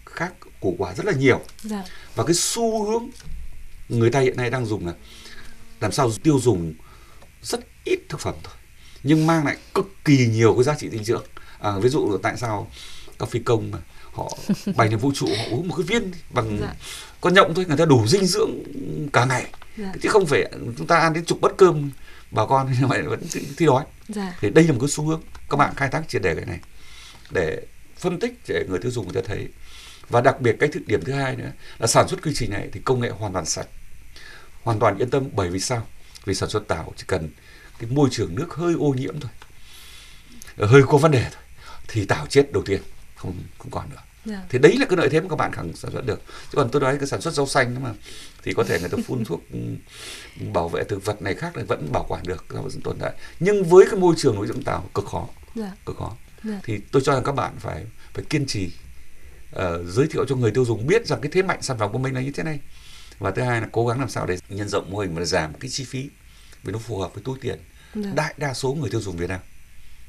khác 0.06 0.32
củ 0.60 0.74
quả 0.78 0.94
rất 0.94 1.06
là 1.06 1.12
nhiều 1.12 1.40
Dạ. 1.62 1.82
và 2.14 2.24
cái 2.24 2.34
xu 2.34 2.84
hướng 2.92 3.08
người 3.88 4.10
ta 4.10 4.20
hiện 4.20 4.36
nay 4.36 4.50
đang 4.50 4.66
dùng 4.66 4.86
là 4.86 4.92
làm 5.80 5.92
sao 5.92 6.10
tiêu 6.22 6.38
dùng 6.40 6.74
rất 7.42 7.60
ít 7.84 7.98
thực 8.08 8.20
phẩm 8.20 8.34
thôi 8.42 8.54
nhưng 9.02 9.26
mang 9.26 9.44
lại 9.44 9.56
cực 9.74 9.86
kỳ 10.04 10.26
nhiều 10.26 10.54
cái 10.54 10.64
giá 10.64 10.74
trị 10.78 10.88
dinh 10.90 11.04
dưỡng 11.04 11.24
à, 11.60 11.78
ví 11.78 11.88
dụ 11.88 12.18
tại 12.22 12.36
sao 12.36 12.70
các 13.18 13.28
phi 13.30 13.38
công 13.40 13.70
mà 13.70 13.78
họ 14.12 14.38
bay 14.76 14.88
lên 14.88 14.98
vũ 14.98 15.12
trụ 15.14 15.26
họ 15.38 15.44
uống 15.50 15.68
một 15.68 15.74
cái 15.76 15.84
viên 15.86 16.10
bằng 16.30 16.58
Dạ. 16.60 16.74
con 17.20 17.34
nhộng 17.34 17.54
thôi 17.54 17.64
người 17.68 17.76
ta 17.76 17.84
đủ 17.84 18.06
dinh 18.06 18.26
dưỡng 18.26 18.50
cả 19.12 19.24
ngày 19.24 19.46
Dạ. 19.78 19.92
chứ 20.02 20.08
không 20.08 20.26
phải 20.26 20.52
chúng 20.78 20.86
ta 20.86 20.98
ăn 20.98 21.12
đến 21.12 21.24
chục 21.24 21.40
bát 21.40 21.52
cơm 21.56 21.90
bà 22.32 22.46
con 22.46 22.72
như 22.80 22.86
vậy 22.86 23.02
vẫn 23.02 23.20
thi, 23.56 23.66
đói. 23.66 23.84
Dạ. 24.08 24.36
thì 24.40 24.50
đây 24.50 24.64
là 24.64 24.72
một 24.72 24.78
cái 24.80 24.88
xu 24.88 25.06
hướng 25.06 25.22
các 25.50 25.56
bạn 25.56 25.74
khai 25.76 25.88
thác 25.88 26.08
triệt 26.08 26.22
đề 26.22 26.34
cái 26.34 26.44
này. 26.44 26.60
Để 27.30 27.62
phân 27.98 28.18
tích 28.20 28.40
để 28.48 28.64
người 28.68 28.78
tiêu 28.78 28.90
dùng 28.90 29.04
người 29.08 29.22
ta 29.22 29.28
thấy. 29.28 29.48
Và 30.08 30.20
đặc 30.20 30.40
biệt 30.40 30.56
cái 30.60 30.68
thực 30.68 30.86
điểm 30.86 31.04
thứ 31.04 31.12
hai 31.12 31.36
nữa 31.36 31.52
là 31.78 31.86
sản 31.86 32.08
xuất 32.08 32.22
quy 32.22 32.32
trình 32.34 32.50
này 32.50 32.68
thì 32.72 32.80
công 32.84 33.00
nghệ 33.00 33.10
hoàn 33.10 33.32
toàn 33.32 33.46
sạch. 33.46 33.66
Hoàn 34.62 34.78
toàn 34.78 34.98
yên 34.98 35.10
tâm 35.10 35.28
bởi 35.32 35.50
vì 35.50 35.60
sao? 35.60 35.86
Vì 36.24 36.34
sản 36.34 36.48
xuất 36.48 36.68
tảo 36.68 36.92
chỉ 36.96 37.04
cần 37.06 37.30
cái 37.78 37.90
môi 37.90 38.08
trường 38.12 38.34
nước 38.34 38.54
hơi 38.54 38.74
ô 38.78 38.94
nhiễm 38.98 39.20
thôi. 39.20 39.30
Hơi 40.68 40.82
có 40.88 40.98
vấn 40.98 41.10
đề 41.10 41.22
thôi 41.32 41.42
thì 41.88 42.04
tảo 42.04 42.26
chết 42.26 42.52
đầu 42.52 42.62
tiên 42.62 42.82
không 43.16 43.34
không 43.58 43.70
còn 43.70 43.90
nữa 43.90 43.96
Dạ. 44.24 44.42
thì 44.48 44.58
đấy 44.58 44.76
là 44.80 44.86
cái 44.86 44.96
lợi 44.96 45.08
thế 45.08 45.20
mà 45.20 45.26
các 45.28 45.36
bạn 45.36 45.52
khẳng 45.52 45.72
sản 45.76 45.90
xuất 45.90 46.06
được 46.06 46.22
chứ 46.26 46.56
còn 46.56 46.68
tôi 46.72 46.82
nói 46.82 46.96
cái 46.98 47.06
sản 47.06 47.20
xuất 47.20 47.34
rau 47.34 47.46
xanh 47.46 47.82
mà 47.82 47.92
thì 48.42 48.52
có 48.54 48.64
thể 48.64 48.80
người 48.80 48.88
ta 48.88 48.98
phun 49.06 49.24
thuốc 49.28 49.42
ừ, 49.52 49.58
bảo 50.52 50.68
vệ 50.68 50.84
thực 50.84 51.04
vật 51.04 51.22
này 51.22 51.34
khác 51.34 51.56
là 51.56 51.64
vẫn 51.68 51.92
bảo 51.92 52.04
quản 52.08 52.22
được 52.26 52.44
nó 52.54 52.62
vẫn 52.62 52.80
tồn 52.84 52.96
tại 53.00 53.12
nhưng 53.40 53.64
với 53.64 53.86
cái 53.90 54.00
môi 54.00 54.14
trường 54.18 54.34
nuôi 54.36 54.46
dưỡng 54.46 54.62
tảo 54.62 54.88
cực 54.94 55.06
khó 55.06 55.28
Dạ. 55.54 55.72
cực 55.86 55.96
khó 55.96 56.16
Dạ. 56.44 56.60
thì 56.64 56.78
tôi 56.92 57.02
cho 57.04 57.14
rằng 57.14 57.24
các 57.24 57.32
bạn 57.32 57.52
phải 57.60 57.84
phải 58.14 58.24
kiên 58.30 58.46
trì 58.46 58.70
ờ, 59.52 59.84
giới 59.84 60.06
thiệu 60.06 60.24
cho 60.28 60.36
người 60.36 60.50
tiêu 60.50 60.64
dùng 60.64 60.86
biết 60.86 61.06
rằng 61.06 61.20
cái 61.20 61.30
thế 61.34 61.42
mạnh 61.42 61.62
sản 61.62 61.78
phẩm 61.78 61.92
của 61.92 61.98
mình 61.98 62.14
là 62.14 62.20
như 62.20 62.30
thế 62.30 62.42
này 62.42 62.60
và 63.18 63.30
thứ 63.30 63.42
hai 63.42 63.60
là 63.60 63.68
cố 63.72 63.86
gắng 63.86 64.00
làm 64.00 64.08
sao 64.08 64.26
để 64.26 64.38
nhân 64.48 64.68
rộng 64.68 64.90
mô 64.90 64.98
hình 64.98 65.14
và 65.14 65.24
giảm 65.24 65.54
cái 65.54 65.70
chi 65.70 65.84
phí 65.84 66.08
vì 66.64 66.72
nó 66.72 66.78
phù 66.78 66.98
hợp 66.98 67.14
với 67.14 67.22
túi 67.24 67.38
tiền 67.40 67.58
Dạ. 67.94 68.10
đại 68.14 68.34
đa 68.36 68.54
số 68.54 68.74
người 68.74 68.90
tiêu 68.90 69.00
dùng 69.00 69.16
Việt 69.16 69.28
Nam 69.30 69.40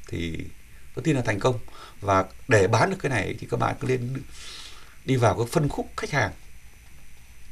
thì 0.08 0.38
tôi 0.94 1.02
tin 1.02 1.16
là 1.16 1.22
thành 1.22 1.38
công. 1.38 1.58
Và 2.00 2.24
để 2.48 2.66
bán 2.66 2.90
được 2.90 2.96
cái 3.02 3.10
này 3.10 3.34
thì 3.40 3.46
các 3.50 3.60
bạn 3.60 3.74
cứ 3.80 3.88
lên 3.88 4.22
đi 5.04 5.16
vào 5.16 5.34
cái 5.36 5.46
phân 5.50 5.68
khúc 5.68 5.88
khách 5.96 6.10
hàng. 6.10 6.30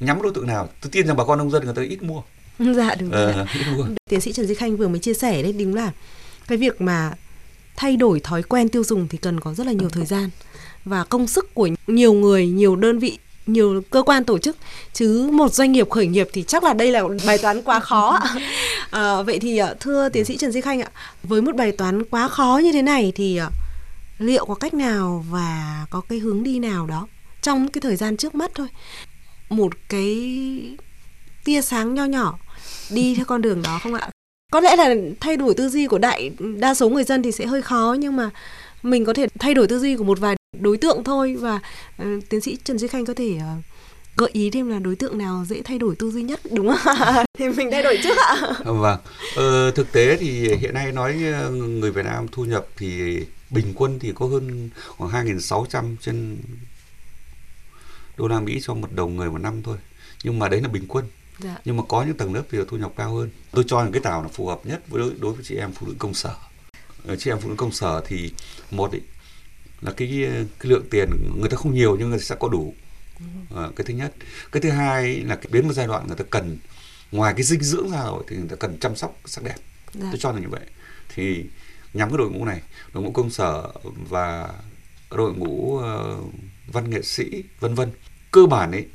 Nhắm 0.00 0.22
đối 0.22 0.32
tượng 0.34 0.46
nào 0.46 0.68
tôi 0.80 0.90
tin 0.90 1.06
rằng 1.06 1.16
bà 1.16 1.24
con 1.24 1.38
nông 1.38 1.50
dân 1.50 1.64
người 1.64 1.74
ta 1.74 1.82
ít 1.82 2.02
mua. 2.02 2.22
Dạ 2.58 2.94
đúng 2.94 3.10
rồi. 3.10 3.32
ờ, 3.32 3.46
ít 3.54 3.64
mua. 3.76 3.86
Tiến 4.08 4.20
sĩ 4.20 4.32
Trần 4.32 4.46
Duy 4.46 4.54
Khanh 4.54 4.76
vừa 4.76 4.88
mới 4.88 4.98
chia 4.98 5.14
sẻ 5.14 5.42
đấy 5.42 5.52
đúng 5.52 5.74
là 5.74 5.92
cái 6.48 6.58
việc 6.58 6.80
mà 6.80 7.12
thay 7.76 7.96
đổi 7.96 8.20
thói 8.20 8.42
quen 8.42 8.68
tiêu 8.68 8.84
dùng 8.84 9.08
thì 9.08 9.18
cần 9.18 9.40
có 9.40 9.54
rất 9.54 9.66
là 9.66 9.72
nhiều 9.72 9.88
thời 9.88 10.06
gian. 10.06 10.30
Và 10.84 11.04
công 11.04 11.26
sức 11.26 11.54
của 11.54 11.68
nhiều 11.86 12.12
người, 12.12 12.46
nhiều 12.46 12.76
đơn 12.76 12.98
vị, 12.98 13.18
nhiều 13.46 13.82
cơ 13.90 14.02
quan 14.02 14.24
tổ 14.24 14.38
chức 14.38 14.56
chứ 14.92 15.30
một 15.32 15.52
doanh 15.52 15.72
nghiệp 15.72 15.90
khởi 15.90 16.06
nghiệp 16.06 16.28
thì 16.32 16.42
chắc 16.42 16.64
là 16.64 16.72
đây 16.72 16.90
là 16.90 17.02
bài 17.26 17.38
toán 17.38 17.62
quá 17.62 17.80
khó 17.80 18.18
ạ. 18.22 18.34
À, 18.90 19.22
vậy 19.22 19.38
thì 19.38 19.58
ạ, 19.58 19.74
thưa 19.80 20.08
tiến 20.08 20.24
sĩ 20.24 20.36
Trần 20.36 20.52
Duy 20.52 20.60
Khanh 20.60 20.80
ạ, 20.80 20.90
với 21.22 21.42
một 21.42 21.56
bài 21.56 21.72
toán 21.72 22.04
quá 22.04 22.28
khó 22.28 22.60
như 22.64 22.72
thế 22.72 22.82
này 22.82 23.12
thì 23.14 23.36
ạ, 23.36 23.50
liệu 24.18 24.46
có 24.46 24.54
cách 24.54 24.74
nào 24.74 25.24
và 25.30 25.86
có 25.90 26.00
cái 26.08 26.18
hướng 26.18 26.42
đi 26.42 26.58
nào 26.58 26.86
đó 26.86 27.06
trong 27.42 27.68
cái 27.68 27.80
thời 27.80 27.96
gian 27.96 28.16
trước 28.16 28.34
mắt 28.34 28.50
thôi 28.54 28.66
một 29.48 29.72
cái 29.88 30.16
tia 31.44 31.62
sáng 31.62 31.94
nho 31.94 32.04
nhỏ 32.04 32.38
đi 32.90 33.14
theo 33.14 33.24
con 33.24 33.42
đường 33.42 33.62
đó 33.62 33.80
không 33.82 33.94
ạ 33.94 34.10
có 34.52 34.60
lẽ 34.60 34.76
là 34.76 34.94
thay 35.20 35.36
đổi 35.36 35.54
tư 35.54 35.68
duy 35.68 35.86
của 35.86 35.98
đại 35.98 36.30
đa 36.58 36.74
số 36.74 36.88
người 36.88 37.04
dân 37.04 37.22
thì 37.22 37.32
sẽ 37.32 37.46
hơi 37.46 37.62
khó 37.62 37.96
nhưng 37.98 38.16
mà 38.16 38.30
mình 38.82 39.04
có 39.04 39.12
thể 39.12 39.26
thay 39.38 39.54
đổi 39.54 39.68
tư 39.68 39.78
duy 39.78 39.96
của 39.96 40.04
một 40.04 40.20
vài 40.20 40.36
đối 40.58 40.76
tượng 40.76 41.04
thôi 41.04 41.36
và 41.40 41.60
uh, 42.02 42.28
tiến 42.28 42.40
sĩ 42.40 42.56
Trần 42.64 42.78
Duy 42.78 42.88
Khanh 42.88 43.04
có 43.04 43.14
thể 43.14 43.36
uh, 43.36 43.64
gợi 44.16 44.30
ý 44.32 44.50
thêm 44.50 44.68
là 44.68 44.78
đối 44.78 44.96
tượng 44.96 45.18
nào 45.18 45.44
dễ 45.48 45.62
thay 45.62 45.78
đổi 45.78 45.96
tư 45.96 46.10
duy 46.10 46.22
nhất 46.22 46.40
đúng 46.50 46.74
không? 46.76 46.96
Thì 47.38 47.48
mình 47.48 47.68
thay 47.70 47.82
đổi 47.82 47.98
trước 48.02 48.16
ạ. 48.16 48.36
Vâng. 48.64 48.98
Ờ, 49.36 49.70
thực 49.70 49.92
tế 49.92 50.16
thì 50.16 50.56
hiện 50.56 50.74
nay 50.74 50.92
nói 50.92 51.14
người 51.52 51.90
Việt 51.90 52.04
Nam 52.04 52.26
thu 52.32 52.44
nhập 52.44 52.66
thì 52.76 53.20
bình 53.50 53.72
quân 53.76 53.98
thì 53.98 54.12
có 54.14 54.26
hơn 54.26 54.70
khoảng 54.96 55.26
2.600 55.26 55.96
trên 56.00 56.38
đô 58.16 58.28
la 58.28 58.40
Mỹ 58.40 58.60
cho 58.62 58.74
một 58.74 58.92
đồng 58.92 59.16
người 59.16 59.30
một 59.30 59.38
năm 59.38 59.62
thôi. 59.62 59.76
Nhưng 60.24 60.38
mà 60.38 60.48
đấy 60.48 60.60
là 60.60 60.68
bình 60.68 60.84
quân. 60.88 61.04
Dạ. 61.38 61.56
nhưng 61.64 61.76
mà 61.76 61.82
có 61.88 62.02
những 62.02 62.16
tầng 62.16 62.34
lớp 62.34 62.42
thì 62.50 62.58
thu 62.68 62.76
nhập 62.76 62.92
cao 62.96 63.14
hơn. 63.14 63.30
Tôi 63.50 63.64
cho 63.66 63.82
rằng 63.82 63.92
cái 63.92 64.00
tàu 64.00 64.22
là 64.22 64.28
phù 64.28 64.46
hợp 64.46 64.60
nhất 64.66 64.82
với 64.88 65.00
đối, 65.00 65.12
đối 65.18 65.32
với 65.32 65.44
chị 65.44 65.56
em 65.56 65.72
phụ 65.72 65.86
nữ 65.86 65.94
công 65.98 66.14
sở. 66.14 66.34
Ờ, 67.06 67.16
chị 67.16 67.30
em 67.30 67.38
phụ 67.40 67.48
nữ 67.48 67.54
công 67.58 67.72
sở 67.72 68.02
thì 68.06 68.32
một 68.70 68.92
ý, 68.92 69.00
là 69.82 69.92
cái, 69.92 70.08
cái 70.60 70.70
lượng 70.70 70.86
tiền 70.90 71.10
người 71.40 71.48
ta 71.48 71.56
không 71.56 71.74
nhiều 71.74 71.96
nhưng 71.98 72.10
người 72.10 72.18
ta 72.18 72.24
sẽ 72.24 72.36
có 72.40 72.48
đủ. 72.48 72.74
À, 73.56 73.68
cái 73.76 73.84
thứ 73.84 73.94
nhất. 73.94 74.14
Cái 74.52 74.60
thứ 74.60 74.70
hai 74.70 75.16
là 75.16 75.36
cái 75.36 75.46
biến 75.50 75.66
một 75.66 75.72
giai 75.72 75.86
đoạn 75.86 76.06
người 76.06 76.16
ta 76.16 76.24
cần 76.30 76.58
ngoài 77.12 77.34
cái 77.36 77.42
dinh 77.42 77.62
dưỡng 77.62 77.90
ra 77.90 78.04
rồi 78.04 78.24
thì 78.28 78.36
người 78.36 78.48
ta 78.48 78.56
cần 78.56 78.78
chăm 78.78 78.96
sóc 78.96 79.20
sắc 79.24 79.44
đẹp. 79.44 79.56
Dạ. 79.94 80.08
tôi 80.10 80.18
cho 80.18 80.32
là 80.32 80.40
như 80.40 80.48
vậy. 80.48 80.60
Thì 81.14 81.44
nhắm 81.94 82.10
cái 82.10 82.18
đội 82.18 82.30
ngũ 82.30 82.44
này 82.44 82.60
đội 82.92 83.02
ngũ 83.02 83.10
công 83.10 83.30
sở 83.30 83.72
và 84.08 84.48
đội 85.10 85.34
ngũ 85.34 85.78
uh, 85.78 86.34
văn 86.72 86.90
nghệ 86.90 87.02
sĩ 87.02 87.44
vân 87.60 87.74
vân. 87.74 87.90
Cơ 88.30 88.46
bản 88.46 88.72
ấy 88.72 88.86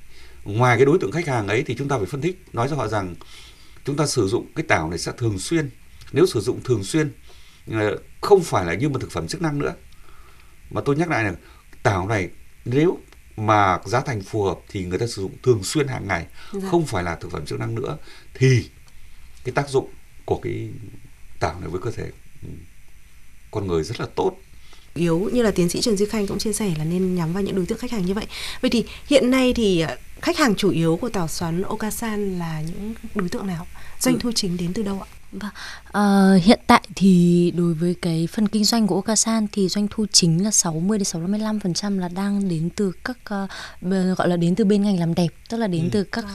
ngoài 0.44 0.77
cái 0.77 0.86
đối 0.86 1.00
tượng 1.00 1.12
khách 1.12 1.27
hàng 1.27 1.48
ấy 1.48 1.63
thì 1.63 1.75
chúng 1.75 1.88
ta 1.88 1.98
phải 1.98 2.06
phân 2.06 2.22
tích 2.22 2.44
nói 2.53 2.67
cho 2.70 2.75
họ 2.75 2.88
rằng 2.88 3.15
chúng 3.86 3.96
ta 3.96 4.06
sử 4.08 4.27
dụng 4.27 4.46
cái 4.56 4.65
tảo 4.67 4.89
này 4.89 5.00
sẽ 5.00 5.12
thường 5.17 5.39
xuyên. 5.39 5.70
Nếu 6.12 6.25
sử 6.25 6.41
dụng 6.41 6.63
thường 6.63 6.84
xuyên 6.84 7.12
ờ, 7.72 7.98
không 8.22 8.44
phải 8.44 8.65
là 8.65 8.74
như 8.74 8.89
một 8.89 9.00
thực 9.01 9.12
phẩm 9.12 9.27
chức 9.27 9.41
năng 9.41 9.60
nữa 9.60 9.74
mà 10.69 10.81
tôi 10.86 10.95
nhắc 10.95 11.09
lại 11.09 11.24
là 11.24 11.33
tảo 11.83 12.07
này 12.07 12.29
nếu 12.65 12.97
mà 13.38 13.79
giá 13.86 14.01
thành 14.01 14.21
phù 14.21 14.43
hợp 14.43 14.59
thì 14.69 14.86
người 14.86 15.00
ta 15.00 15.07
sử 15.07 15.21
dụng 15.21 15.31
thường 15.43 15.63
xuyên 15.63 15.88
hàng 15.88 16.07
ngày 16.07 16.25
dạ. 16.53 16.69
không 16.69 16.86
phải 16.86 17.03
là 17.03 17.15
thực 17.15 17.31
phẩm 17.31 17.45
chức 17.45 17.59
năng 17.59 17.75
nữa 17.75 17.97
thì 18.33 18.69
cái 19.43 19.53
tác 19.53 19.69
dụng 19.69 19.89
của 20.25 20.39
cái 20.43 20.69
tảo 21.39 21.59
này 21.59 21.69
với 21.69 21.81
cơ 21.81 21.91
thể 21.91 22.12
con 23.51 23.67
người 23.67 23.83
rất 23.83 24.00
là 24.00 24.07
tốt 24.15 24.38
yếu 24.98 25.30
như 25.34 25.42
là 25.42 25.51
tiến 25.51 25.70
sĩ 25.70 25.82
Trần 25.82 25.98
Duy 25.98 26.06
Khanh 26.06 26.27
cũng 26.27 26.39
chia 26.39 26.54
sẻ 26.54 26.74
là 26.77 26.84
nên 26.84 27.16
nhắm 27.16 27.34
vào 27.34 27.44
những 27.44 27.56
đối 27.56 27.66
tượng 27.66 27.77
khách 27.77 27.92
hàng 27.92 28.06
như 28.06 28.13
vậy. 28.13 28.25
Vậy 28.62 28.70
thì 28.70 28.86
hiện 29.08 29.32
nay 29.32 29.54
thì 29.54 29.82
ờ, 29.82 29.96
khách 30.22 30.38
hàng 30.38 30.56
chủ 30.56 30.70
yếu 30.70 30.98
của 31.01 31.10
tàu 31.10 31.27
xoắn 31.27 31.62
Okasan 31.62 32.39
là 32.39 32.62
những 32.62 32.94
đối 33.16 33.30
tượng 33.30 33.48
nào? 33.48 33.68
Doanh 34.00 34.16
ừ. 34.16 34.20
thu 34.22 34.32
chính 34.36 34.58
đến 34.58 34.74
từ 34.74 34.84
đâu 34.84 35.01
ạ? 35.01 35.08
Vâng, 35.32 35.51
uh, 35.88 36.44
hiện 36.44 36.60
tại 36.68 36.82
thì 36.96 37.51
đối 37.58 37.74
với 37.74 37.96
cái 38.01 38.27
phần 38.32 38.48
kinh 38.48 38.63
doanh 38.63 38.88
của 38.88 38.96
Okasan 38.96 39.48
thì 39.51 39.68
doanh 39.68 39.88
thu 39.92 40.06
chính 40.12 40.44
là 40.44 40.51
60 40.51 40.98
đến 40.98 41.06
65% 41.06 42.00
là 42.00 42.08
đang 42.08 42.50
đến 42.50 42.70
từ 42.75 42.92
các 43.04 43.18
uh, 43.18 44.18
gọi 44.18 44.27
là 44.27 44.38
đến 44.38 44.56
từ 44.56 44.66
bên 44.66 44.84
ngành 44.84 45.00
làm 45.00 45.16
đẹp, 45.16 45.27
tức 45.50 45.58
là 45.58 45.68
đến 45.68 45.84
ừ. 45.84 45.89
từ 45.92 46.04
các 46.04 46.25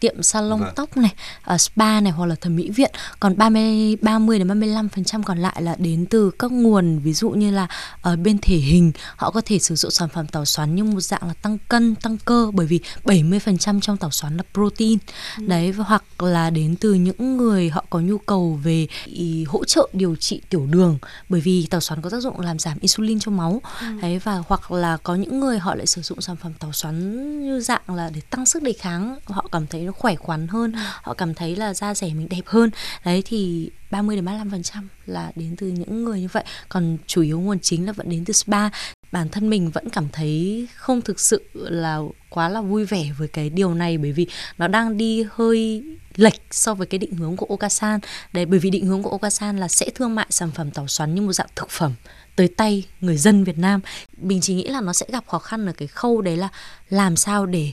tiệm 0.00 0.22
salon 0.22 0.60
vâng. 0.60 0.72
tóc 0.76 0.96
này, 0.96 1.14
uh, 1.54 1.60
spa 1.60 2.00
này 2.00 2.12
hoặc 2.12 2.26
là 2.26 2.34
thẩm 2.34 2.56
mỹ 2.56 2.70
viện. 2.70 2.90
Còn 3.20 3.38
30 3.38 3.96
30 4.02 4.38
đến 4.38 4.48
35% 4.48 5.22
còn 5.22 5.38
lại 5.38 5.62
là 5.62 5.76
đến 5.78 6.06
từ 6.10 6.30
các 6.38 6.52
nguồn 6.52 6.98
ví 6.98 7.12
dụ 7.12 7.30
như 7.30 7.50
là 7.50 7.66
ở 8.02 8.12
uh, 8.12 8.18
bên 8.18 8.38
thể 8.42 8.56
hình, 8.56 8.92
họ 9.16 9.30
có 9.30 9.40
thể 9.44 9.58
sử 9.58 9.74
dụng 9.74 9.90
sản 9.90 10.08
phẩm 10.08 10.26
tảo 10.26 10.44
xoắn 10.44 10.74
như 10.74 10.84
một 10.84 11.00
dạng 11.00 11.28
là 11.28 11.34
tăng 11.42 11.58
cân, 11.68 11.94
tăng 11.94 12.18
cơ 12.24 12.50
bởi 12.54 12.66
vì 12.66 12.80
70% 13.04 13.80
trong 13.80 13.96
tảo 13.96 14.10
xoắn 14.10 14.36
là 14.36 14.42
protein. 14.54 14.98
Ừ. 15.38 15.46
Đấy 15.46 15.72
hoặc 15.78 16.22
là 16.22 16.50
đến 16.50 16.76
từ 16.80 16.94
những 16.94 17.36
người 17.36 17.70
họ 17.70 17.84
có 17.90 18.00
nhu 18.00 18.18
cầu 18.18 18.60
về 18.62 18.86
ý, 19.04 19.44
hỗ 19.44 19.64
trợ 19.64 19.88
điều 19.92 20.16
trị 20.16 20.40
tiểu 20.48 20.66
đường 20.66 20.98
bởi 21.28 21.40
vì 21.40 21.66
tảo 21.70 21.80
xoắn 21.80 22.02
có 22.02 22.10
tác 22.10 22.20
dụng 22.20 22.40
làm 22.40 22.58
giảm 22.58 22.78
insulin 22.80 23.20
trong 23.20 23.36
máu. 23.36 23.62
Ừ. 23.80 23.86
Đấy 24.02 24.18
và 24.18 24.42
hoặc 24.48 24.72
là 24.72 24.96
có 24.96 25.14
những 25.14 25.40
người 25.40 25.58
họ 25.58 25.74
lại 25.74 25.86
sử 25.86 26.02
dụng 26.02 26.20
sản 26.20 26.36
phẩm 26.36 26.52
tảo 26.58 26.72
xoắn 26.72 26.94
như 27.42 27.60
dạng 27.60 27.94
là 27.94 28.10
để 28.14 28.20
tăng 28.30 28.46
sức 28.46 28.62
đề 28.62 28.72
kháng, 28.72 29.18
họ 29.26 29.46
cảm 29.52 29.66
thấy 29.66 29.87
nó 29.88 29.92
khỏe 29.92 30.14
khoắn 30.14 30.48
hơn, 30.48 30.72
họ 31.02 31.14
cảm 31.14 31.34
thấy 31.34 31.56
là 31.56 31.74
da 31.74 31.94
rẻ 31.94 32.06
mình 32.06 32.28
đẹp 32.28 32.42
hơn. 32.46 32.70
Đấy, 33.04 33.22
thì 33.26 33.70
30 33.90 34.16
đến 34.16 34.24
35 34.24 34.50
phần 34.50 34.62
trăm 34.62 34.88
là 35.06 35.32
đến 35.36 35.56
từ 35.56 35.66
những 35.66 36.04
người 36.04 36.20
như 36.20 36.28
vậy. 36.32 36.44
Còn 36.68 36.98
chủ 37.06 37.22
yếu 37.22 37.40
nguồn 37.40 37.58
chính 37.60 37.86
là 37.86 37.92
vẫn 37.92 38.10
đến 38.10 38.24
từ 38.24 38.32
spa. 38.32 38.68
Bản 39.12 39.28
thân 39.28 39.50
mình 39.50 39.70
vẫn 39.70 39.90
cảm 39.90 40.08
thấy 40.12 40.66
không 40.76 41.02
thực 41.02 41.20
sự 41.20 41.42
là 41.54 41.98
quá 42.30 42.48
là 42.48 42.60
vui 42.60 42.84
vẻ 42.84 43.10
với 43.18 43.28
cái 43.28 43.50
điều 43.50 43.74
này, 43.74 43.98
bởi 43.98 44.12
vì 44.12 44.26
nó 44.58 44.68
đang 44.68 44.96
đi 44.96 45.26
hơi 45.32 45.84
lệch 46.16 46.40
so 46.50 46.74
với 46.74 46.86
cái 46.86 46.98
định 46.98 47.14
hướng 47.14 47.36
của 47.36 47.46
Okasan. 47.46 48.00
Đấy, 48.32 48.46
bởi 48.46 48.58
vì 48.58 48.70
định 48.70 48.86
hướng 48.86 49.02
của 49.02 49.10
Okasan 49.10 49.56
là 49.58 49.68
sẽ 49.68 49.90
thương 49.94 50.14
mại 50.14 50.26
sản 50.30 50.50
phẩm 50.50 50.70
tảo 50.70 50.88
xoắn 50.88 51.14
như 51.14 51.22
một 51.22 51.32
dạng 51.32 51.48
thực 51.56 51.70
phẩm 51.70 51.92
tới 52.36 52.48
tay 52.48 52.84
người 53.00 53.16
dân 53.16 53.44
Việt 53.44 53.58
Nam. 53.58 53.80
Mình 54.16 54.40
chỉ 54.40 54.54
nghĩ 54.54 54.68
là 54.68 54.80
nó 54.80 54.92
sẽ 54.92 55.06
gặp 55.12 55.24
khó 55.26 55.38
khăn 55.38 55.66
ở 55.66 55.72
cái 55.72 55.88
khâu 55.88 56.22
đấy 56.22 56.36
là 56.36 56.48
làm 56.90 57.16
sao 57.16 57.46
để 57.46 57.72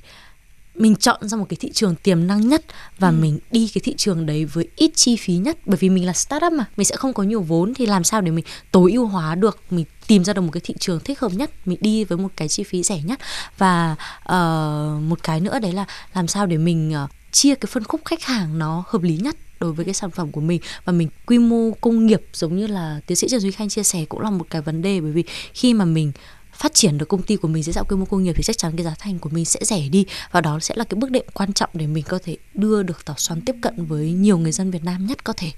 mình 0.75 0.95
chọn 0.95 1.27
ra 1.27 1.37
một 1.37 1.45
cái 1.49 1.57
thị 1.59 1.71
trường 1.73 1.95
tiềm 1.95 2.27
năng 2.27 2.47
nhất 2.47 2.65
và 2.99 3.09
ừ. 3.09 3.15
mình 3.19 3.39
đi 3.51 3.71
cái 3.73 3.81
thị 3.83 3.93
trường 3.97 4.25
đấy 4.25 4.45
với 4.45 4.67
ít 4.75 4.91
chi 4.95 5.17
phí 5.17 5.33
nhất. 5.33 5.57
Bởi 5.65 5.77
vì 5.77 5.89
mình 5.89 6.05
là 6.05 6.13
startup 6.13 6.53
mà 6.53 6.65
mình 6.77 6.85
sẽ 6.85 6.95
không 6.95 7.13
có 7.13 7.23
nhiều 7.23 7.41
vốn 7.41 7.73
thì 7.73 7.85
làm 7.85 8.03
sao 8.03 8.21
để 8.21 8.31
mình 8.31 8.45
tối 8.71 8.91
ưu 8.91 9.05
hóa 9.05 9.35
được 9.35 9.59
mình 9.69 9.85
tìm 10.07 10.23
ra 10.23 10.33
được 10.33 10.41
một 10.41 10.51
cái 10.51 10.61
thị 10.63 10.73
trường 10.79 10.99
thích 10.99 11.19
hợp 11.19 11.33
nhất 11.33 11.51
mình 11.65 11.77
đi 11.81 12.03
với 12.03 12.17
một 12.17 12.29
cái 12.35 12.47
chi 12.47 12.63
phí 12.63 12.83
rẻ 12.83 13.01
nhất. 13.01 13.19
Và 13.57 13.95
uh, 14.23 15.03
một 15.03 15.23
cái 15.23 15.39
nữa 15.41 15.59
đấy 15.59 15.71
là 15.71 15.85
làm 16.13 16.27
sao 16.27 16.45
để 16.45 16.57
mình 16.57 16.93
uh, 17.03 17.09
chia 17.31 17.55
cái 17.55 17.69
phân 17.71 17.83
khúc 17.83 18.01
khách 18.05 18.23
hàng 18.23 18.59
nó 18.59 18.83
hợp 18.87 19.01
lý 19.01 19.17
nhất 19.17 19.35
đối 19.59 19.73
với 19.73 19.85
cái 19.85 19.93
sản 19.93 20.11
phẩm 20.11 20.31
của 20.31 20.41
mình. 20.41 20.61
Và 20.85 20.93
mình 20.93 21.09
quy 21.25 21.37
mô 21.37 21.71
công 21.81 22.05
nghiệp 22.05 22.21
giống 22.33 22.57
như 22.57 22.67
là 22.67 22.99
tiến 23.07 23.15
sĩ 23.15 23.27
Trần 23.29 23.39
Duy 23.39 23.51
Khanh 23.51 23.69
chia 23.69 23.83
sẻ 23.83 24.05
cũng 24.05 24.21
là 24.21 24.29
một 24.29 24.45
cái 24.49 24.61
vấn 24.61 24.81
đề. 24.81 25.01
Bởi 25.01 25.11
vì 25.11 25.23
khi 25.53 25.73
mà 25.73 25.85
mình 25.85 26.11
phát 26.55 26.73
triển 26.73 26.97
được 26.97 27.09
công 27.09 27.21
ty 27.21 27.35
của 27.35 27.47
mình 27.47 27.63
dưới 27.63 27.73
dạng 27.73 27.85
quy 27.85 27.95
mô 27.95 28.05
công 28.05 28.23
nghiệp 28.23 28.33
thì 28.35 28.43
chắc 28.43 28.57
chắn 28.57 28.75
cái 28.75 28.85
giá 28.85 28.95
thành 28.99 29.19
của 29.19 29.29
mình 29.29 29.45
sẽ 29.45 29.59
rẻ 29.63 29.89
đi. 29.89 30.05
Và 30.31 30.41
đó 30.41 30.59
sẽ 30.59 30.75
là 30.77 30.83
cái 30.83 30.95
bước 30.95 31.11
đệm 31.11 31.25
quan 31.33 31.53
trọng 31.53 31.69
để 31.73 31.87
mình 31.87 32.03
có 32.07 32.19
thể 32.23 32.37
đưa 32.53 32.83
được 32.83 33.05
tảo 33.05 33.15
xoắn 33.17 33.41
tiếp 33.41 33.55
cận 33.61 33.85
với 33.85 34.11
nhiều 34.11 34.37
người 34.37 34.51
dân 34.51 34.71
Việt 34.71 34.83
Nam 34.83 35.05
nhất 35.05 35.23
có 35.23 35.33
thể. 35.33 35.51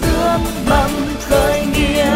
Ước 0.00 0.38
mầm 0.68 0.90
khởi 1.20 1.66
nghiệp 1.66 2.14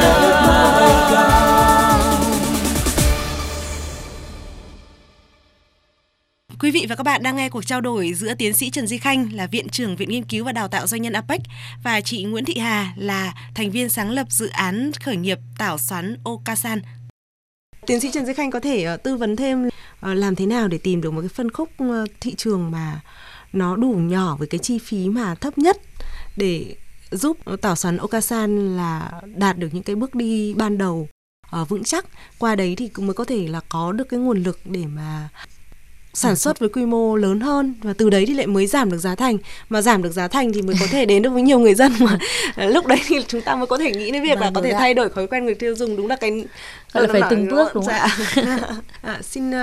Quý 6.60 6.70
vị 6.70 6.86
và 6.88 6.96
các 6.96 7.02
bạn 7.02 7.22
đang 7.22 7.36
nghe 7.36 7.48
cuộc 7.48 7.66
trao 7.66 7.80
đổi 7.80 8.12
giữa 8.14 8.34
tiến 8.34 8.54
sĩ 8.54 8.70
Trần 8.70 8.86
Di 8.86 8.98
Khanh 8.98 9.32
là 9.32 9.46
Viện 9.46 9.68
trưởng 9.68 9.96
Viện 9.96 10.08
Nghiên 10.08 10.24
cứu 10.24 10.44
và 10.44 10.52
Đào 10.52 10.68
tạo 10.68 10.86
Doanh 10.86 11.02
nhân 11.02 11.12
APEC 11.12 11.40
và 11.82 12.00
chị 12.00 12.24
Nguyễn 12.24 12.44
Thị 12.44 12.58
Hà 12.58 12.92
là 12.96 13.34
thành 13.54 13.70
viên 13.70 13.88
sáng 13.88 14.10
lập 14.10 14.26
dự 14.30 14.48
án 14.48 14.90
khởi 15.04 15.16
nghiệp 15.16 15.38
tảo 15.58 15.78
xoắn 15.78 16.16
Okasan. 16.24 16.80
Tiến 17.86 18.00
sĩ 18.00 18.10
Trần 18.12 18.26
Di 18.26 18.34
Khanh 18.34 18.50
có 18.50 18.60
thể 18.60 18.82
ờ, 18.82 18.96
tư 18.96 19.16
vấn 19.16 19.36
thêm 19.36 19.68
ờ, 20.00 20.14
làm 20.14 20.34
thế 20.34 20.46
nào 20.46 20.68
để 20.68 20.78
tìm 20.78 21.00
được 21.00 21.10
một 21.10 21.20
cái 21.20 21.28
phân 21.28 21.50
khúc 21.50 21.68
ờ, 21.78 22.06
thị 22.20 22.34
trường 22.34 22.70
mà 22.70 23.00
nó 23.52 23.76
đủ 23.76 23.90
nhỏ 23.90 24.36
với 24.36 24.48
cái 24.48 24.58
chi 24.58 24.78
phí 24.78 25.08
mà 25.08 25.34
thấp 25.34 25.58
nhất 25.58 25.76
để 26.36 26.74
giúp 27.10 27.36
tảo 27.60 27.76
xoắn 27.76 27.96
Okasan 27.96 28.76
là 28.76 29.20
đạt 29.24 29.58
được 29.58 29.68
những 29.72 29.82
cái 29.82 29.96
bước 29.96 30.14
đi 30.14 30.54
ban 30.54 30.78
đầu 30.78 31.08
vững 31.68 31.84
chắc 31.84 32.06
qua 32.38 32.54
đấy 32.54 32.74
thì 32.76 32.88
cũng 32.88 33.06
mới 33.06 33.14
có 33.14 33.24
thể 33.24 33.48
là 33.48 33.60
có 33.68 33.92
được 33.92 34.08
cái 34.08 34.20
nguồn 34.20 34.42
lực 34.42 34.60
để 34.64 34.86
mà 34.86 35.28
sản 36.18 36.36
xuất 36.36 36.58
với 36.58 36.68
quy 36.68 36.86
mô 36.86 37.16
lớn 37.16 37.40
hơn 37.40 37.74
và 37.82 37.92
từ 37.92 38.10
đấy 38.10 38.24
thì 38.26 38.34
lại 38.34 38.46
mới 38.46 38.66
giảm 38.66 38.90
được 38.90 38.98
giá 38.98 39.14
thành. 39.14 39.38
Mà 39.68 39.82
giảm 39.82 40.02
được 40.02 40.12
giá 40.12 40.28
thành 40.28 40.52
thì 40.52 40.62
mới 40.62 40.76
có 40.80 40.86
thể 40.90 41.06
đến 41.06 41.22
được 41.22 41.30
với 41.30 41.42
nhiều 41.42 41.58
người 41.58 41.74
dân 41.74 41.92
mà. 42.00 42.18
Lúc 42.56 42.86
đấy 42.86 43.00
thì 43.06 43.16
chúng 43.28 43.40
ta 43.40 43.56
mới 43.56 43.66
có 43.66 43.78
thể 43.78 43.90
nghĩ 43.90 44.10
đến 44.10 44.22
việc 44.22 44.28
vâng, 44.28 44.40
là 44.40 44.50
có 44.54 44.62
thể 44.62 44.72
thay 44.72 44.94
đổi 44.94 45.08
thói 45.08 45.26
quen 45.26 45.44
người 45.44 45.54
tiêu 45.54 45.74
dùng 45.74 45.96
đúng 45.96 46.06
là 46.06 46.16
cái 46.16 46.44
gọi 46.92 47.06
là 47.06 47.12
phải 47.12 47.22
từng 47.30 47.48
bước 47.48 47.74
đúng 47.74 47.86
không 47.86 47.94
dạ. 48.36 48.58
à, 49.02 49.20
xin 49.22 49.50
uh, 49.50 49.54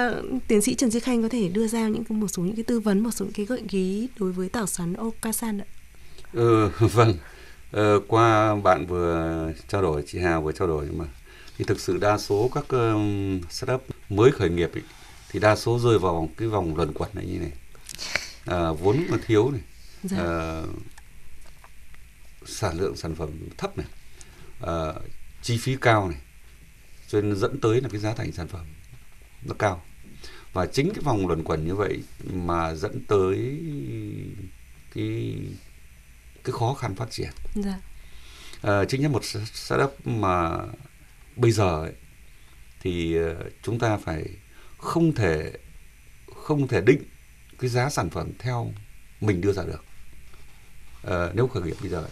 tiến 0.47 0.61
sĩ 0.61 0.75
Trần 0.75 0.91
Duy 0.91 0.99
Khanh 0.99 1.23
có 1.23 1.29
thể 1.29 1.47
đưa 1.47 1.67
ra 1.67 1.87
những 1.87 2.03
một 2.09 2.27
số 2.27 2.43
những 2.43 2.55
cái 2.55 2.63
tư 2.63 2.79
vấn 2.79 2.99
một 2.99 3.11
số 3.11 3.25
những 3.25 3.33
cái 3.33 3.45
gợi 3.45 3.61
ý 3.69 4.07
đối 4.19 4.31
với 4.31 4.49
tảo 4.49 4.67
xoắn 4.67 4.93
Okasan 4.93 5.61
ạ. 5.61 5.67
Ừ, 6.33 6.69
vâng. 6.79 7.13
Ờ, 7.71 7.99
qua 8.07 8.55
bạn 8.55 8.85
vừa 8.85 9.51
trao 9.67 9.81
đổi 9.81 10.03
chị 10.07 10.19
Hà 10.19 10.39
vừa 10.39 10.51
trao 10.51 10.67
đổi 10.67 10.85
mà. 10.85 11.05
Thì 11.57 11.65
thực 11.65 11.79
sự 11.79 11.97
đa 11.97 12.17
số 12.17 12.49
các 12.53 12.65
um, 12.69 13.41
startup 13.49 13.83
mới 14.09 14.31
khởi 14.31 14.49
nghiệp 14.49 14.71
ý, 14.75 14.81
thì 15.35 15.39
đa 15.39 15.55
số 15.55 15.79
rơi 15.79 15.99
vào 15.99 16.29
cái 16.37 16.47
vòng 16.47 16.75
luẩn 16.75 16.93
quẩn 16.93 17.09
này 17.13 17.25
như 17.25 17.39
này. 17.39 17.51
À, 18.45 18.71
vốn 18.71 19.05
mà 19.09 19.17
thiếu 19.25 19.51
này. 19.51 19.61
Dạ. 20.03 20.17
à, 20.17 20.63
sản 22.45 22.79
lượng 22.79 22.95
sản 22.95 23.15
phẩm 23.15 23.29
thấp 23.57 23.77
này. 23.77 23.87
À, 24.61 24.93
chi 25.41 25.57
phí 25.57 25.77
cao 25.81 26.09
này. 26.09 26.19
Cho 27.07 27.21
nên 27.21 27.35
dẫn 27.35 27.59
tới 27.61 27.81
là 27.81 27.89
cái 27.89 28.01
giá 28.01 28.13
thành 28.13 28.31
sản 28.31 28.47
phẩm 28.47 28.65
nó 29.45 29.55
cao. 29.59 29.83
Và 30.53 30.65
chính 30.65 30.93
cái 30.93 31.03
vòng 31.03 31.27
luẩn 31.27 31.43
quẩn 31.43 31.67
như 31.67 31.75
vậy 31.75 32.03
mà 32.33 32.75
dẫn 32.75 33.05
tới 33.07 33.59
cái 34.95 35.35
cái 36.43 36.51
khó 36.51 36.73
khăn 36.73 36.95
phát 36.95 37.11
triển. 37.11 37.29
Dạ. 37.55 37.79
à, 38.61 38.85
chính 38.85 39.03
là 39.03 39.09
một 39.09 39.23
startup 39.53 40.07
mà 40.07 40.57
bây 41.35 41.51
giờ 41.51 41.81
ấy, 41.81 41.93
thì 42.81 43.17
chúng 43.63 43.79
ta 43.79 43.97
phải 43.97 44.25
không 44.85 45.13
thể 45.13 45.51
không 46.35 46.67
thể 46.67 46.81
định 46.81 47.03
cái 47.59 47.69
giá 47.69 47.89
sản 47.89 48.09
phẩm 48.09 48.31
theo 48.39 48.71
mình 49.21 49.41
đưa 49.41 49.53
ra 49.53 49.63
được. 49.63 49.83
À, 51.03 51.29
nếu 51.33 51.47
khởi 51.47 51.63
nghiệp 51.63 51.75
bây 51.81 51.89
giờ 51.89 52.07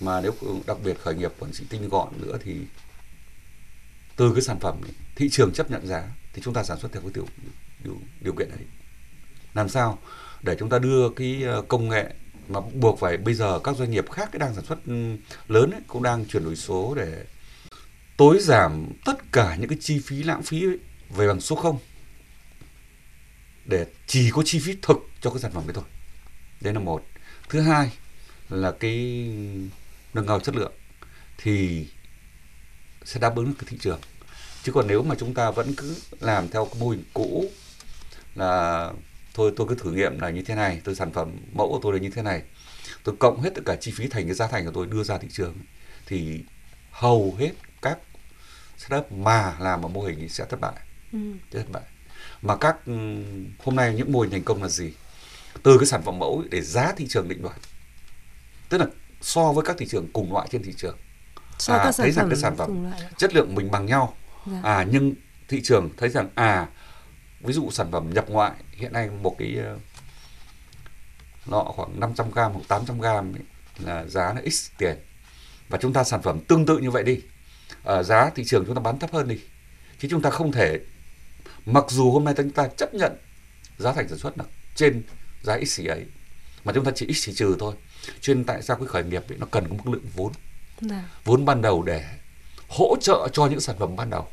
mà 0.00 0.20
nếu 0.20 0.34
đặc 0.66 0.76
biệt 0.84 1.00
khởi 1.00 1.14
nghiệp 1.14 1.32
còn 1.40 1.50
chỉ 1.52 1.64
tinh 1.70 1.88
gọn 1.88 2.08
nữa 2.20 2.38
thì 2.44 2.56
từ 4.16 4.32
cái 4.34 4.42
sản 4.42 4.60
phẩm 4.60 4.80
này, 4.82 4.92
thị 5.16 5.28
trường 5.30 5.52
chấp 5.52 5.70
nhận 5.70 5.86
giá 5.86 6.02
thì 6.32 6.42
chúng 6.44 6.54
ta 6.54 6.62
sản 6.62 6.78
xuất 6.80 6.92
theo 6.92 7.02
cái 7.02 7.10
điều 7.14 7.26
điều, 7.84 7.96
điều 8.20 8.32
kiện 8.32 8.48
đấy 8.48 8.66
làm 9.54 9.68
sao 9.68 9.98
để 10.42 10.56
chúng 10.58 10.68
ta 10.68 10.78
đưa 10.78 11.10
cái 11.10 11.42
ờ, 11.42 11.62
công 11.68 11.88
nghệ 11.88 12.14
mà 12.48 12.60
buộc 12.60 12.98
phải 13.00 13.16
bây 13.16 13.34
giờ 13.34 13.58
các 13.64 13.76
doanh 13.76 13.90
nghiệp 13.90 14.10
khác 14.10 14.28
cái 14.32 14.38
đang 14.38 14.54
sản 14.54 14.64
xuất 14.64 14.78
ừ, 14.86 15.16
lớn 15.48 15.70
ấy, 15.70 15.80
cũng 15.86 16.02
đang 16.02 16.24
chuyển 16.24 16.44
đổi 16.44 16.56
số 16.56 16.94
để 16.94 17.24
tối 18.16 18.38
giảm 18.40 18.86
tất 19.04 19.32
cả 19.32 19.56
những 19.56 19.68
cái 19.68 19.78
chi 19.80 20.00
phí 20.04 20.22
lãng 20.22 20.42
phí 20.42 20.64
ấy, 20.64 20.78
về 21.10 21.28
bằng 21.28 21.40
số 21.40 21.56
không, 21.56 21.78
để 23.64 23.86
chỉ 24.06 24.30
có 24.30 24.42
chi 24.44 24.60
phí 24.64 24.76
thực 24.82 24.96
cho 25.20 25.30
cái 25.30 25.40
sản 25.40 25.52
phẩm 25.52 25.62
đấy 25.66 25.74
thôi. 25.74 25.84
Đấy 26.60 26.74
là 26.74 26.80
một. 26.80 27.06
Thứ 27.48 27.60
hai 27.60 27.90
là 28.48 28.72
cái 28.80 29.26
nâng 30.14 30.26
cao 30.26 30.40
chất 30.40 30.56
lượng 30.56 30.72
thì 31.38 31.86
sẽ 33.04 33.20
đáp 33.20 33.36
ứng 33.36 33.46
được 33.46 33.54
cái 33.58 33.66
thị 33.70 33.76
trường. 33.80 34.00
Chứ 34.62 34.72
còn 34.72 34.86
nếu 34.86 35.02
mà 35.02 35.14
chúng 35.18 35.34
ta 35.34 35.50
vẫn 35.50 35.74
cứ 35.74 35.96
làm 36.20 36.48
theo 36.48 36.64
cái 36.64 36.80
mô 36.80 36.88
hình 36.88 37.04
cũ 37.14 37.50
là 38.34 38.90
thôi, 39.34 39.52
tôi 39.56 39.66
cứ 39.68 39.74
thử 39.74 39.92
nghiệm 39.92 40.20
là 40.20 40.30
như 40.30 40.42
thế 40.42 40.54
này, 40.54 40.80
tôi 40.84 40.94
sản 40.94 41.12
phẩm 41.12 41.36
mẫu 41.52 41.68
của 41.68 41.80
tôi 41.82 41.92
là 41.92 41.98
như 41.98 42.10
thế 42.10 42.22
này, 42.22 42.42
tôi 43.04 43.14
cộng 43.18 43.42
hết 43.42 43.50
tất 43.54 43.62
cả 43.66 43.76
chi 43.80 43.92
phí 43.96 44.08
thành 44.08 44.24
cái 44.26 44.34
giá 44.34 44.46
thành 44.46 44.64
của 44.64 44.72
tôi 44.74 44.86
đưa 44.86 45.02
ra 45.02 45.18
thị 45.18 45.28
trường, 45.32 45.54
thì 46.06 46.44
hầu 46.90 47.36
hết 47.38 47.50
các 47.82 47.98
startup 48.78 49.12
mà 49.12 49.56
làm 49.60 49.82
ở 49.82 49.88
mô 49.88 50.02
hình 50.02 50.28
sẽ 50.28 50.44
thất 50.44 50.60
bại 50.60 50.74
thất 51.50 51.70
bại 51.72 51.82
mà 52.42 52.56
các 52.56 52.76
ừ, 52.86 52.92
hôm 53.64 53.76
nay 53.76 53.94
những 53.94 54.12
mô 54.12 54.20
hình 54.20 54.30
thành 54.30 54.44
công 54.44 54.62
là 54.62 54.68
gì? 54.68 54.92
Từ 55.62 55.78
cái 55.78 55.86
sản 55.86 56.02
phẩm 56.02 56.18
mẫu 56.18 56.44
để 56.50 56.60
giá 56.60 56.92
thị 56.96 57.06
trường 57.08 57.28
định 57.28 57.42
đoạt. 57.42 57.56
Tức 58.68 58.78
là 58.78 58.86
so 59.20 59.52
với 59.52 59.64
các 59.64 59.76
thị 59.78 59.86
trường 59.86 60.08
cùng 60.12 60.32
loại 60.32 60.48
trên 60.50 60.62
thị 60.62 60.72
trường. 60.76 60.96
So 61.58 61.74
à, 61.74 61.92
thấy 61.96 62.10
rằng 62.10 62.28
cái 62.28 62.36
sản 62.36 62.56
phẩm 62.56 62.92
chất 63.16 63.34
lượng 63.34 63.54
mình 63.54 63.70
bằng 63.70 63.86
nhau. 63.86 64.16
Dạ. 64.46 64.60
à 64.62 64.86
nhưng 64.90 65.14
thị 65.48 65.60
trường 65.62 65.90
thấy 65.96 66.08
rằng 66.08 66.28
à 66.34 66.68
ví 67.40 67.52
dụ 67.52 67.70
sản 67.70 67.90
phẩm 67.92 68.10
nhập 68.14 68.28
ngoại 68.28 68.52
hiện 68.72 68.92
nay 68.92 69.10
một 69.10 69.36
cái 69.38 69.56
lọ 71.46 71.72
khoảng 71.76 72.00
500 72.00 72.30
gram 72.30 72.52
hoặc 72.52 72.62
800 72.68 73.00
gram 73.00 73.34
ấy, 73.34 73.42
là 73.78 74.04
giá 74.04 74.32
là 74.32 74.42
x 74.50 74.70
tiền. 74.78 74.96
Và 75.68 75.78
chúng 75.78 75.92
ta 75.92 76.04
sản 76.04 76.22
phẩm 76.22 76.40
tương 76.40 76.66
tự 76.66 76.78
như 76.78 76.90
vậy 76.90 77.02
đi. 77.02 77.20
À, 77.84 78.02
giá 78.02 78.30
thị 78.34 78.44
trường 78.44 78.64
chúng 78.66 78.74
ta 78.74 78.80
bán 78.80 78.98
thấp 78.98 79.12
hơn 79.12 79.28
đi. 79.28 79.40
Chứ 79.98 80.08
chúng 80.10 80.22
ta 80.22 80.30
không 80.30 80.52
thể 80.52 80.80
mặc 81.66 81.84
dù 81.88 82.10
hôm 82.10 82.24
nay 82.24 82.34
chúng 82.36 82.50
ta 82.50 82.68
chấp 82.76 82.94
nhận 82.94 83.12
giá 83.78 83.92
thành 83.92 84.08
sản 84.08 84.18
xuất 84.18 84.38
là 84.38 84.44
trên 84.74 85.02
giá 85.42 85.58
x 85.66 85.80
ấy 85.80 86.06
mà 86.64 86.72
chúng 86.72 86.84
ta 86.84 86.90
chỉ 86.94 87.12
x 87.12 87.28
trừ 87.36 87.56
thôi 87.58 87.74
cho 88.20 88.34
nên 88.34 88.44
tại 88.44 88.62
sao 88.62 88.76
cái 88.76 88.86
khởi 88.86 89.04
nghiệp 89.04 89.22
ấy, 89.28 89.38
nó 89.38 89.46
cần 89.50 89.68
có 89.68 89.74
một 89.76 89.92
lượng 89.92 90.06
vốn 90.14 90.32
Đà. 90.80 90.88
Dạ. 90.88 91.04
vốn 91.24 91.44
ban 91.44 91.62
đầu 91.62 91.82
để 91.82 92.04
hỗ 92.68 92.96
trợ 93.00 93.28
cho 93.32 93.46
những 93.46 93.60
sản 93.60 93.76
phẩm 93.78 93.96
ban 93.96 94.10
đầu 94.10 94.28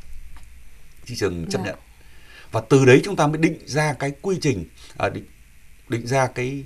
thị 1.05 1.15
trường 1.15 1.45
chấp 1.49 1.57
Đà. 1.57 1.65
Dạ. 1.65 1.71
nhận 1.71 1.79
và 2.51 2.61
từ 2.69 2.85
đấy 2.85 3.01
chúng 3.03 3.15
ta 3.15 3.27
mới 3.27 3.37
định 3.37 3.59
ra 3.65 3.93
cái 3.93 4.11
quy 4.21 4.37
trình 4.41 4.65
à, 4.97 5.09
định, 5.09 5.25
định 5.89 6.07
ra 6.07 6.27
cái 6.27 6.63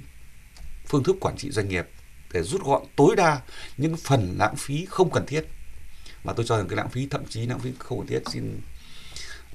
phương 0.86 1.04
thức 1.04 1.16
quản 1.20 1.38
trị 1.38 1.52
doanh 1.52 1.70
nghiệp 1.70 1.88
để 2.34 2.44
rút 2.44 2.64
gọn 2.64 2.84
tối 2.96 3.16
đa 3.16 3.42
những 3.78 3.98
phần 3.98 4.36
lãng 4.38 4.56
phí 4.56 4.86
không 4.90 5.12
cần 5.12 5.26
thiết 5.26 5.46
mà 6.24 6.34
tôi 6.34 6.46
cho 6.50 6.58
rằng 6.58 6.68
cái 6.68 6.78
lãng 6.78 6.90
phí 6.90 7.08
thậm 7.08 7.26
chí 7.30 7.46
lãng 7.46 7.60
phí 7.60 7.72
không 7.80 8.00
cần 8.00 8.08
thiết 8.08 8.22
xin 8.32 8.60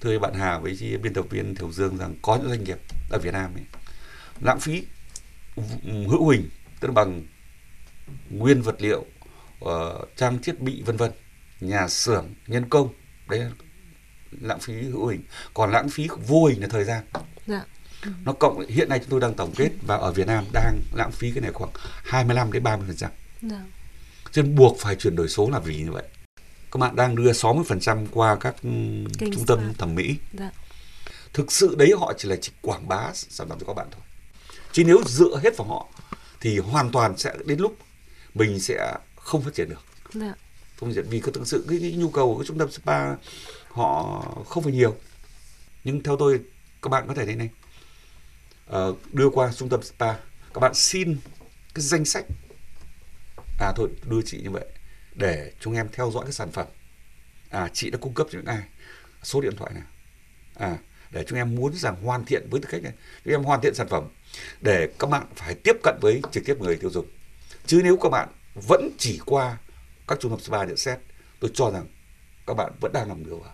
thưa 0.03 0.19
bạn 0.19 0.35
Hà 0.35 0.59
với 0.59 0.99
biên 1.03 1.15
tập 1.15 1.25
viên 1.31 1.55
Thiều 1.55 1.73
Dương 1.73 1.97
rằng 1.99 2.15
có 2.23 2.37
những 2.37 2.49
doanh 2.49 2.65
nghiệp 2.65 2.79
ở 3.11 3.19
Việt 3.19 3.33
Nam 3.33 3.55
ấy, 3.55 3.65
lãng 4.41 4.61
phí 4.61 4.85
hữu 5.85 6.29
hình 6.29 6.49
tức 6.81 6.89
là 6.89 6.95
bằng 6.95 7.23
nguyên 8.31 8.63
vật 8.63 8.77
liệu 8.79 9.05
uh, 9.65 9.71
trang 10.17 10.39
thiết 10.43 10.61
bị 10.61 10.83
vân 10.83 10.97
vân 10.97 11.11
nhà 11.61 11.89
xưởng 11.89 12.35
nhân 12.47 12.69
công 12.69 12.89
đấy 13.29 13.39
là 13.41 13.51
lãng 14.41 14.61
phí 14.61 14.83
hữu 14.83 15.07
hình 15.07 15.23
còn 15.55 15.71
lãng 15.71 15.89
phí 15.89 16.09
vô 16.27 16.45
hình 16.45 16.61
là 16.61 16.69
thời 16.69 16.85
gian 16.85 17.05
dạ. 17.47 17.65
nó 18.25 18.33
cộng 18.33 18.67
hiện 18.67 18.89
nay 18.89 18.99
chúng 18.99 19.11
tôi 19.11 19.21
đang 19.21 19.35
tổng 19.35 19.53
kết 19.57 19.71
và 19.87 19.97
ở 19.97 20.13
Việt 20.13 20.27
Nam 20.27 20.45
đang 20.53 20.81
lãng 20.95 21.13
phí 21.13 21.31
cái 21.31 21.41
này 21.41 21.53
khoảng 21.53 21.71
25 22.05 22.53
đến 22.53 22.63
30 22.63 22.87
phần 22.87 22.97
trăm 22.97 23.11
dạ. 23.43 23.65
cho 24.33 24.43
nên 24.43 24.55
buộc 24.55 24.77
phải 24.81 24.97
chuyển 24.97 25.17
đổi 25.17 25.29
số 25.29 25.51
là 25.51 25.59
vì 25.59 25.77
như 25.77 25.93
vậy 25.93 26.05
các 26.73 26.79
bạn 26.79 26.97
đang 26.97 27.17
đưa 27.17 27.33
60 27.33 27.65
phần 27.69 27.81
trăm 27.81 28.07
qua 28.07 28.37
các 28.37 28.57
Kinh 28.63 29.31
trung 29.33 29.47
tâm 29.47 29.59
spa. 29.59 29.75
thẩm 29.79 29.95
mỹ. 29.95 30.17
Dạ. 30.39 30.51
thực 31.33 31.53
sự 31.53 31.75
đấy 31.75 31.93
họ 31.99 32.13
chỉ 32.19 32.29
là 32.29 32.37
chỉ 32.41 32.53
quảng 32.61 32.89
bá 32.89 33.11
sản 33.15 33.49
phẩm 33.49 33.59
cho 33.61 33.67
các 33.67 33.75
bạn 33.75 33.87
thôi. 33.91 34.01
Chứ 34.73 34.85
nếu 34.85 35.03
dựa 35.07 35.41
hết 35.43 35.57
vào 35.57 35.69
họ 35.69 35.89
thì 36.41 36.59
hoàn 36.59 36.91
toàn 36.93 37.17
sẽ 37.17 37.35
đến 37.45 37.59
lúc 37.59 37.77
mình 38.35 38.61
sẽ 38.61 38.95
không 39.17 39.43
phát 39.43 39.55
triển 39.55 39.69
được. 39.69 39.83
Dạ. 40.13 40.35
không 40.77 40.93
vì 41.11 41.21
thực 41.21 41.47
sự 41.47 41.65
cái, 41.69 41.79
cái 41.81 41.93
nhu 41.93 42.11
cầu 42.11 42.33
của 42.33 42.39
cái 42.39 42.47
trung 42.47 42.59
tâm 42.59 42.71
spa 42.71 43.15
họ 43.69 44.21
không 44.49 44.63
phải 44.63 44.73
nhiều. 44.73 44.97
Nhưng 45.85 46.03
theo 46.03 46.17
tôi 46.17 46.41
các 46.83 46.89
bạn 46.89 47.05
có 47.09 47.15
thể 47.15 47.27
thế 47.27 47.35
này. 47.35 47.49
Uh, 48.77 48.99
đưa 49.13 49.31
qua 49.31 49.53
trung 49.53 49.69
tâm 49.69 49.83
spa 49.83 50.13
các 50.55 50.61
bạn 50.61 50.75
xin 50.75 51.17
cái 51.75 51.83
danh 51.83 52.05
sách. 52.05 52.25
À 53.61 53.73
thôi 53.77 53.89
đưa 54.09 54.23
chị 54.23 54.41
như 54.43 54.51
vậy 54.51 54.65
để 55.15 55.53
chúng 55.61 55.75
em 55.75 55.89
theo 55.93 56.11
dõi 56.11 56.25
cái 56.25 56.33
sản 56.33 56.51
phẩm. 56.53 56.67
À 57.51 57.69
chị 57.73 57.91
đã 57.91 57.99
cung 57.99 58.15
cấp 58.15 58.27
cho 58.31 58.39
những 58.39 58.47
ai 58.47 58.63
số 59.23 59.41
điện 59.41 59.57
thoại 59.57 59.73
này, 59.75 59.83
à 60.55 60.79
để 61.11 61.25
chúng 61.27 61.39
em 61.39 61.55
muốn 61.55 61.73
rằng 61.75 61.97
hoàn 62.03 62.25
thiện 62.25 62.47
với 62.51 62.61
tư 62.61 62.69
cách 62.73 62.83
này 62.83 62.93
chúng 63.25 63.35
em 63.35 63.43
hoàn 63.43 63.61
thiện 63.61 63.75
sản 63.75 63.89
phẩm 63.89 64.09
để 64.61 64.89
các 64.99 65.11
bạn 65.11 65.27
phải 65.37 65.55
tiếp 65.55 65.77
cận 65.83 65.99
với 66.01 66.23
trực 66.33 66.45
tiếp 66.47 66.57
người 66.61 66.77
tiêu 66.77 66.91
dùng. 66.91 67.07
Chứ 67.67 67.81
nếu 67.85 67.97
các 67.97 68.09
bạn 68.09 68.29
vẫn 68.55 68.91
chỉ 68.99 69.21
qua 69.27 69.57
các 70.09 70.21
trung 70.21 70.31
tâm 70.31 70.41
spa 70.41 70.65
nhận 70.65 70.77
xét 70.77 70.99
tôi 71.41 71.51
cho 71.55 71.71
rằng 71.71 71.87
các 72.47 72.55
bạn 72.55 72.73
vẫn 72.81 72.93
đang 72.93 73.09
làm 73.09 73.25
điều 73.25 73.45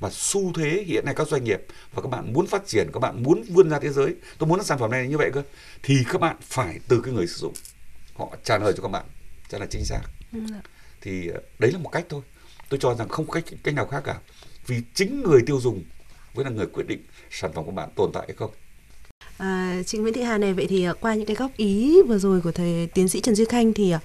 và 0.00 0.10
xu 0.12 0.52
thế 0.52 0.84
hiện 0.86 1.04
nay 1.04 1.14
các 1.14 1.28
doanh 1.28 1.44
nghiệp 1.44 1.60
và 1.92 2.02
các 2.02 2.08
bạn 2.08 2.32
muốn 2.32 2.46
phát 2.46 2.62
triển 2.66 2.90
các 2.92 3.00
bạn 3.00 3.22
muốn 3.22 3.42
vươn 3.48 3.70
ra 3.70 3.78
thế 3.78 3.88
giới 3.88 4.14
tôi 4.38 4.48
muốn 4.48 4.64
sản 4.64 4.78
phẩm 4.78 4.90
này 4.90 5.08
như 5.08 5.18
vậy 5.18 5.30
cơ 5.34 5.42
thì 5.82 6.04
các 6.12 6.20
bạn 6.20 6.36
phải 6.42 6.80
từ 6.88 7.00
cái 7.04 7.14
người 7.14 7.26
sử 7.26 7.36
dụng. 7.36 7.54
Họ 8.14 8.36
trả 8.44 8.58
lời 8.58 8.72
cho 8.76 8.82
các 8.82 8.88
bạn 8.88 9.04
cho 9.48 9.58
là 9.58 9.66
chính 9.70 9.84
xác 9.84 10.00
ừ. 10.32 10.40
thì 11.00 11.28
ờ, 11.28 11.40
đấy 11.58 11.72
là 11.72 11.78
một 11.78 11.90
cách 11.90 12.06
thôi. 12.08 12.22
Tôi 12.68 12.80
cho 12.80 12.94
rằng 12.94 13.08
không 13.08 13.26
có 13.26 13.32
cách 13.32 13.44
cách 13.62 13.74
nào 13.74 13.86
khác 13.86 14.00
cả. 14.04 14.18
Vì 14.66 14.82
chính 14.94 15.22
người 15.22 15.42
tiêu 15.46 15.60
dùng 15.60 15.84
mới 16.34 16.44
là 16.44 16.50
người 16.50 16.66
quyết 16.66 16.86
định 16.86 17.00
sản 17.30 17.52
phẩm 17.54 17.64
của 17.64 17.70
bạn 17.70 17.88
tồn 17.96 18.10
tại 18.12 18.24
hay 18.28 18.36
không. 18.36 18.50
À, 19.38 19.82
chị 19.86 19.98
Nguyễn 19.98 20.14
Thị 20.14 20.22
Hà 20.22 20.38
này 20.38 20.52
vậy 20.52 20.66
thì 20.68 20.84
ờ, 20.84 20.94
qua 21.00 21.14
những 21.14 21.26
cái 21.26 21.36
góp 21.36 21.56
ý 21.56 22.02
vừa 22.02 22.18
rồi 22.18 22.40
của 22.40 22.52
thầy 22.52 22.88
tiến 22.94 23.08
sĩ 23.08 23.20
Trần 23.20 23.34
Duy 23.34 23.44
Khanh 23.44 23.72
thì 23.72 23.90
ờ, 23.90 23.98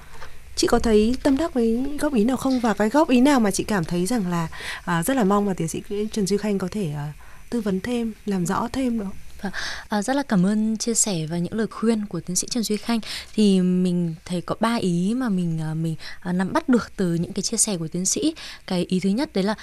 chị 0.56 0.68
có 0.68 0.80
thấy 0.80 1.16
tâm 1.24 1.38
đắc 1.38 1.54
với 1.54 1.98
góp 2.00 2.14
ý 2.14 2.24
nào 2.24 2.38
không? 2.38 2.60
Và 2.60 2.74
cái 2.74 2.90
góp 2.90 3.10
ý 3.10 3.22
nào 3.22 3.40
mà 3.40 3.52
chị 3.52 3.64
cảm 3.64 3.84
thấy 3.84 4.06
rằng 4.06 4.30
là 4.30 4.48
à, 4.86 5.04
rất 5.04 5.18
là 5.18 5.24
mong 5.24 5.46
mà 5.46 5.54
tiến 5.54 5.68
sĩ 5.68 5.82
Trần 6.12 6.28
Duy 6.28 6.38
Khanh 6.38 6.58
có 6.58 6.68
thể 6.72 6.92
à, 6.92 7.14
tư 7.50 7.62
vấn 7.62 7.80
thêm 7.80 8.14
làm 8.26 8.46
rõ 8.46 8.68
thêm 8.74 9.00
được 9.00 9.06
Vâng 9.44 9.52
à, 9.90 10.02
rất 10.02 10.16
là 10.16 10.24
cảm 10.24 10.46
ơn 10.46 10.78
chia 10.78 10.94
sẻ 10.94 11.26
và 11.26 11.38
những 11.38 11.54
lời 11.54 11.68
khuyên 11.68 12.06
của 12.06 12.20
tiến 12.20 12.36
sĩ 12.36 12.48
Trần 12.52 12.64
Duy 12.64 12.78
Khanh. 12.78 13.00
Thì 13.36 13.62
mình 13.62 14.16
thấy 14.26 14.42
có 14.42 14.56
ba 14.60 14.76
ý 14.76 15.14
mà 15.14 15.30
mình 15.30 15.62
à, 15.62 15.74
mình 15.74 15.96
à, 16.20 16.34
nắm 16.34 16.54
bắt 16.54 16.70
được 16.70 16.92
từ 16.96 17.14
những 17.14 17.34
cái 17.34 17.44
chia 17.44 17.58
sẻ 17.58 17.78
của 17.78 17.88
tiến 17.88 18.06
sĩ. 18.06 18.36
Cái 18.68 18.86
ý 18.90 19.00
thứ 19.00 19.10
nhất 19.10 19.34
đấy 19.34 19.44
là 19.44 19.56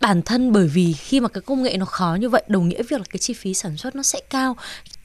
bản 0.00 0.22
thân 0.22 0.52
bởi 0.52 0.68
vì 0.68 0.92
khi 0.92 1.20
mà 1.20 1.28
cái 1.28 1.40
công 1.40 1.62
nghệ 1.62 1.76
nó 1.76 1.84
khó 1.84 2.16
như 2.20 2.28
vậy 2.28 2.42
đồng 2.48 2.68
nghĩa 2.68 2.82
việc 2.82 2.98
là 2.98 3.04
cái 3.10 3.18
chi 3.18 3.34
phí 3.34 3.54
sản 3.54 3.76
xuất 3.76 3.96
nó 3.96 4.02
sẽ 4.02 4.20
cao. 4.30 4.56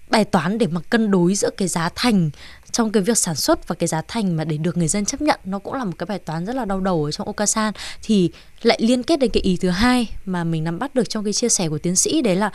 Bài 0.09 0.25
toán 0.25 0.57
để 0.57 0.67
mà 0.67 0.81
cân 0.89 1.11
đối 1.11 1.35
giữa 1.35 1.49
cái 1.57 1.67
giá 1.67 1.89
thành 1.95 2.29
trong 2.71 2.91
cái 2.91 3.03
việc 3.03 3.17
sản 3.17 3.35
xuất 3.35 3.67
và 3.67 3.75
cái 3.75 3.87
giá 3.87 4.01
thành 4.07 4.37
mà 4.37 4.43
để 4.43 4.57
được 4.57 4.77
người 4.77 4.87
dân 4.87 5.05
chấp 5.05 5.21
nhận 5.21 5.39
nó 5.43 5.59
cũng 5.59 5.73
là 5.73 5.83
một 5.83 5.91
cái 5.97 6.05
bài 6.05 6.19
toán 6.19 6.45
rất 6.45 6.55
là 6.55 6.65
đau 6.65 6.79
đầu 6.79 7.03
ở 7.05 7.11
trong 7.11 7.27
Okasan. 7.27 7.73
Thì 8.03 8.31
lại 8.61 8.79
liên 8.81 9.03
kết 9.03 9.19
đến 9.19 9.31
cái 9.31 9.43
ý 9.43 9.57
thứ 9.57 9.69
hai 9.69 10.09
mà 10.25 10.43
mình 10.43 10.63
nắm 10.63 10.79
bắt 10.79 10.95
được 10.95 11.09
trong 11.09 11.23
cái 11.23 11.33
chia 11.33 11.49
sẻ 11.49 11.69
của 11.69 11.77
tiến 11.77 11.95
sĩ 11.95 12.21
đấy 12.21 12.35
là 12.35 12.51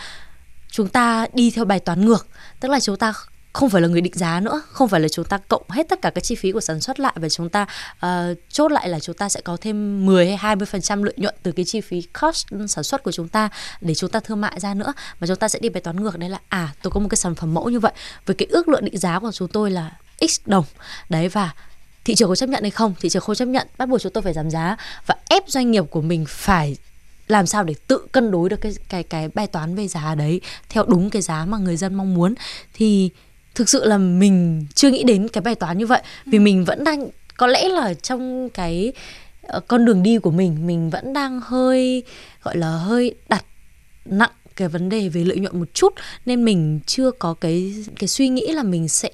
chúng 0.70 0.88
ta 0.88 1.26
đi 1.32 1.50
theo 1.50 1.64
bài 1.64 1.80
toán 1.80 2.06
ngược. 2.06 2.26
Tức 2.60 2.68
là 2.68 2.80
chúng 2.80 2.96
ta 2.96 3.12
không 3.52 3.70
phải 3.70 3.82
là 3.82 3.88
người 3.88 4.00
định 4.00 4.12
giá 4.16 4.40
nữa 4.40 4.62
không 4.68 4.88
phải 4.88 5.00
là 5.00 5.08
chúng 5.08 5.24
ta 5.24 5.38
cộng 5.48 5.70
hết 5.70 5.88
tất 5.88 6.02
cả 6.02 6.10
các 6.10 6.24
chi 6.24 6.34
phí 6.34 6.52
của 6.52 6.60
sản 6.60 6.80
xuất 6.80 7.00
lại 7.00 7.12
và 7.16 7.28
chúng 7.28 7.48
ta 7.48 7.66
uh, 8.06 8.38
chốt 8.48 8.72
lại 8.72 8.88
là 8.88 9.00
chúng 9.00 9.14
ta 9.14 9.28
sẽ 9.28 9.40
có 9.40 9.56
thêm 9.60 10.06
10 10.06 10.26
hay 10.26 10.36
20 10.36 10.66
phần 10.66 10.80
trăm 10.80 11.02
lợi 11.02 11.14
nhuận 11.16 11.34
từ 11.42 11.52
cái 11.52 11.64
chi 11.64 11.80
phí 11.80 12.02
cost 12.20 12.46
sản 12.68 12.84
xuất 12.84 13.02
của 13.02 13.12
chúng 13.12 13.28
ta 13.28 13.48
để 13.80 13.94
chúng 13.94 14.10
ta 14.10 14.20
thương 14.20 14.40
mại 14.40 14.60
ra 14.60 14.74
nữa. 14.74 14.92
Mà 15.20 15.26
chúng 15.26 15.36
ta 15.36 15.48
sẽ 15.48 15.58
đi 15.58 15.68
bài 15.68 15.80
toán 15.80 16.02
ngược 16.02 16.18
đấy 16.18 16.30
là 16.30 16.40
à 16.48 16.74
tôi 16.82 16.90
có 16.90 17.00
một 17.00 17.08
cái 17.10 17.16
sản 17.16 17.34
phẩm 17.34 17.54
mẫu 17.54 17.70
như 17.70 17.80
vậy 17.80 17.92
với 18.26 18.36
cái 18.36 18.46
ước 18.50 18.68
lượng 18.68 18.84
định 18.84 18.98
giá 18.98 19.18
của 19.18 19.32
chúng 19.32 19.48
tôi 19.48 19.70
là 19.70 19.90
x 20.28 20.40
đồng. 20.46 20.64
Đấy 21.08 21.28
và 21.28 21.54
thị 22.04 22.14
trường 22.14 22.28
có 22.28 22.36
chấp 22.36 22.48
nhận 22.48 22.62
hay 22.62 22.70
không? 22.70 22.94
Thị 23.00 23.08
trường 23.08 23.22
không 23.22 23.34
chấp 23.34 23.46
nhận 23.46 23.66
bắt 23.78 23.88
buộc 23.88 24.00
chúng 24.00 24.12
tôi 24.12 24.22
phải 24.22 24.32
giảm 24.32 24.50
giá 24.50 24.76
và 25.06 25.14
ép 25.28 25.42
doanh 25.48 25.70
nghiệp 25.70 25.84
của 25.90 26.00
mình 26.00 26.24
phải 26.28 26.76
làm 27.30 27.46
sao 27.46 27.64
để 27.64 27.74
tự 27.86 28.06
cân 28.12 28.30
đối 28.30 28.48
được 28.48 28.60
cái 28.60 28.72
cái 28.88 29.02
cái 29.02 29.28
bài 29.34 29.46
toán 29.46 29.74
về 29.74 29.88
giá 29.88 30.14
đấy 30.14 30.40
theo 30.68 30.84
đúng 30.84 31.10
cái 31.10 31.22
giá 31.22 31.44
mà 31.44 31.58
người 31.58 31.76
dân 31.76 31.94
mong 31.94 32.14
muốn 32.14 32.34
thì 32.74 33.10
thực 33.54 33.68
sự 33.68 33.84
là 33.84 33.98
mình 33.98 34.66
chưa 34.74 34.90
nghĩ 34.90 35.04
đến 35.04 35.28
cái 35.28 35.42
bài 35.42 35.54
toán 35.54 35.78
như 35.78 35.86
vậy 35.86 36.02
vì 36.26 36.38
ừ. 36.38 36.42
mình 36.42 36.64
vẫn 36.64 36.84
đang 36.84 37.08
có 37.36 37.46
lẽ 37.46 37.68
là 37.68 37.94
trong 37.94 38.48
cái 38.54 38.92
uh, 39.56 39.68
con 39.68 39.84
đường 39.84 40.02
đi 40.02 40.18
của 40.18 40.30
mình 40.30 40.66
mình 40.66 40.90
vẫn 40.90 41.12
đang 41.12 41.40
hơi 41.44 42.02
gọi 42.42 42.56
là 42.56 42.70
hơi 42.70 43.14
đặt 43.28 43.44
nặng 44.04 44.30
cái 44.56 44.68
vấn 44.68 44.88
đề 44.88 45.08
về 45.08 45.24
lợi 45.24 45.36
nhuận 45.36 45.58
một 45.58 45.74
chút 45.74 45.94
nên 46.26 46.44
mình 46.44 46.80
chưa 46.86 47.10
có 47.10 47.34
cái 47.34 47.84
cái 47.98 48.08
suy 48.08 48.28
nghĩ 48.28 48.52
là 48.52 48.62
mình 48.62 48.88
sẽ 48.88 49.10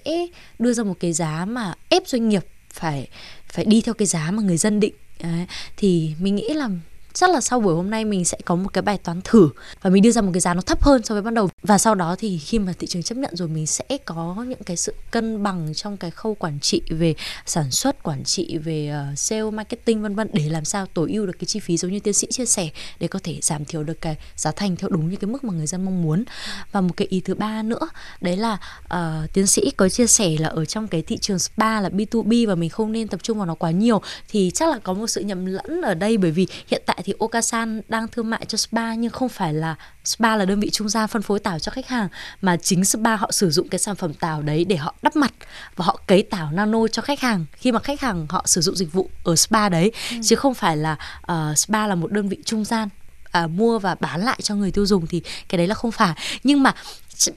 đưa 0.59 0.72
ra 0.72 0.85
một 0.85 0.94
cái 1.00 1.12
giá 1.12 1.44
mà 1.44 1.74
ép 1.88 2.02
doanh 2.07 2.29
nghiệp 2.29 2.44
phải 2.72 3.09
phải 3.48 3.64
đi 3.64 3.81
theo 3.81 3.94
cái 3.94 4.07
giá 4.07 4.31
mà 4.31 4.42
người 4.42 4.57
dân 4.57 4.81
định 4.81 4.94
Đấy. 5.22 5.46
thì 5.76 6.12
mình 6.20 6.37
nghĩ 6.37 6.48
là 6.55 6.68
chắc 7.16 7.31
là 7.31 7.40
sau 7.40 7.61
buổi 7.61 7.74
hôm 7.74 7.90
nay 7.90 8.05
mình 8.05 8.24
sẽ 8.24 8.38
có 8.44 8.55
một 8.55 8.72
cái 8.72 8.83
bài 8.83 8.98
toán 8.98 9.20
thử 9.24 9.48
và 9.83 9.90
mình 9.90 10.02
đưa 10.02 10.11
ra 10.11 10.22
một 10.22 10.31
cái 10.35 10.40
giá 10.40 10.55
nó 10.55 10.61
thấp 10.61 10.83
hơn 10.83 11.05
so 11.05 11.14
với 11.14 11.22
ban 11.22 11.35
đầu. 11.35 11.50
Và 11.62 11.79
sau 11.79 11.94
đó 11.94 12.16
thì 12.18 12.38
khi 12.38 12.59
mà 12.59 12.72
thị 12.79 12.87
trường 12.87 13.02
chấp 13.02 13.18
nhận 13.18 13.37
rồi 13.37 13.48
mình 13.48 13.66
sẽ 13.66 13.85
có 14.05 14.44
những 14.48 14.62
cái 14.66 14.76
sự 14.76 14.94
cân 15.11 15.42
bằng 15.42 15.74
trong 15.74 15.96
cái 15.96 16.11
khâu 16.11 16.35
quản 16.35 16.61
trị 16.61 16.83
về 16.88 17.14
sản 17.46 17.70
xuất 17.70 18.02
quản 18.02 18.24
trị 18.24 18.59
về 18.59 18.92
uh, 19.12 19.18
sale 19.18 19.50
marketing 19.50 20.02
vân 20.02 20.14
vân 20.14 20.29
để 20.33 20.48
làm 20.48 20.64
sao 20.64 20.87
tối 20.94 21.11
ưu 21.12 21.26
được 21.26 21.33
cái 21.38 21.46
chi 21.46 21.61
phí 21.61 21.76
giống 21.76 21.92
như 21.92 22.00
tiến 22.00 22.14
sĩ 22.14 22.26
chia 22.31 22.46
sẻ 22.46 22.68
để 23.00 23.09
có 23.09 23.18
thể 23.22 23.38
giảm 23.42 23.64
thiểu 23.64 23.83
được 23.83 24.00
cái 24.00 24.16
giá 24.37 24.52
thành 24.52 24.76
theo 24.76 24.90
đúng 24.90 25.11
như 25.11 25.16
cái 25.16 25.31
mức 25.31 25.44
mà 25.44 25.55
người 25.55 25.66
dân 25.66 25.85
mong 25.85 26.02
muốn. 26.02 26.24
Và 26.72 26.81
một 26.81 26.96
cái 26.96 27.07
ý 27.11 27.20
thứ 27.20 27.35
ba 27.35 27.62
nữa 27.62 27.88
đấy 28.20 28.37
là 28.37 28.59
uh, 28.85 29.33
tiến 29.33 29.46
sĩ 29.46 29.70
có 29.76 29.88
chia 29.88 30.07
sẻ 30.07 30.37
là 30.38 30.48
ở 30.48 30.64
trong 30.64 30.88
cái 30.88 31.02
thị 31.02 31.18
trường 31.18 31.38
spa 31.38 31.81
là 31.81 31.88
B2B 31.88 32.48
và 32.48 32.55
mình 32.55 32.70
không 32.70 32.92
nên 32.92 33.09
tập 33.09 33.20
trung 33.22 33.38
vào 33.38 33.46
nó 33.46 33.55
quá 33.55 33.70
nhiều 33.70 34.02
thì 34.29 34.50
chắc 34.55 34.68
là 34.68 34.79
có 34.79 34.92
một 34.92 35.07
sự 35.07 35.20
nhầm 35.20 35.46
lẫn 35.46 35.83
ở 35.83 35.94
đây 35.94 36.18
bởi 36.18 36.31
vì 36.31 36.46
hiện 36.66 36.83
tại 36.87 37.02
thì 37.06 37.12
Okasan 37.18 37.80
đang 37.88 38.08
thương 38.08 38.30
mại 38.30 38.44
cho 38.48 38.58
spa 38.58 38.94
nhưng 38.94 39.10
không 39.10 39.28
phải 39.28 39.54
là 39.54 39.74
spa 40.04 40.36
là 40.36 40.44
đơn 40.44 40.60
vị 40.60 40.70
trung 40.70 40.88
gian 40.88 41.08
phân 41.08 41.22
phối 41.22 41.40
tảo 41.40 41.58
cho 41.58 41.72
khách 41.72 41.88
hàng 41.88 42.08
mà 42.42 42.56
chính 42.56 42.84
spa 42.84 43.16
họ 43.16 43.32
sử 43.32 43.50
dụng 43.50 43.68
cái 43.68 43.78
sản 43.78 43.96
phẩm 43.96 44.14
tảo 44.14 44.42
đấy 44.42 44.64
để 44.64 44.76
họ 44.76 44.94
đắp 45.02 45.16
mặt 45.16 45.32
và 45.76 45.84
họ 45.84 46.00
cấy 46.06 46.22
tảo 46.22 46.50
nano 46.52 46.88
cho 46.88 47.02
khách 47.02 47.20
hàng 47.20 47.44
khi 47.52 47.72
mà 47.72 47.78
khách 47.78 48.00
hàng 48.00 48.26
họ 48.28 48.42
sử 48.46 48.60
dụng 48.60 48.76
dịch 48.76 48.92
vụ 48.92 49.10
ở 49.24 49.36
spa 49.36 49.68
đấy 49.68 49.92
ừ. 50.10 50.16
chứ 50.24 50.36
không 50.36 50.54
phải 50.54 50.76
là 50.76 50.96
uh, 51.32 51.58
spa 51.58 51.86
là 51.86 51.94
một 51.94 52.12
đơn 52.12 52.28
vị 52.28 52.38
trung 52.44 52.64
gian 52.64 52.88
à, 53.32 53.46
mua 53.46 53.78
và 53.78 53.94
bán 54.00 54.20
lại 54.20 54.38
cho 54.42 54.54
người 54.54 54.70
tiêu 54.70 54.86
dùng 54.86 55.06
thì 55.06 55.22
cái 55.48 55.58
đấy 55.58 55.66
là 55.66 55.74
không 55.74 55.92
phải 55.92 56.14
nhưng 56.44 56.62
mà 56.62 56.74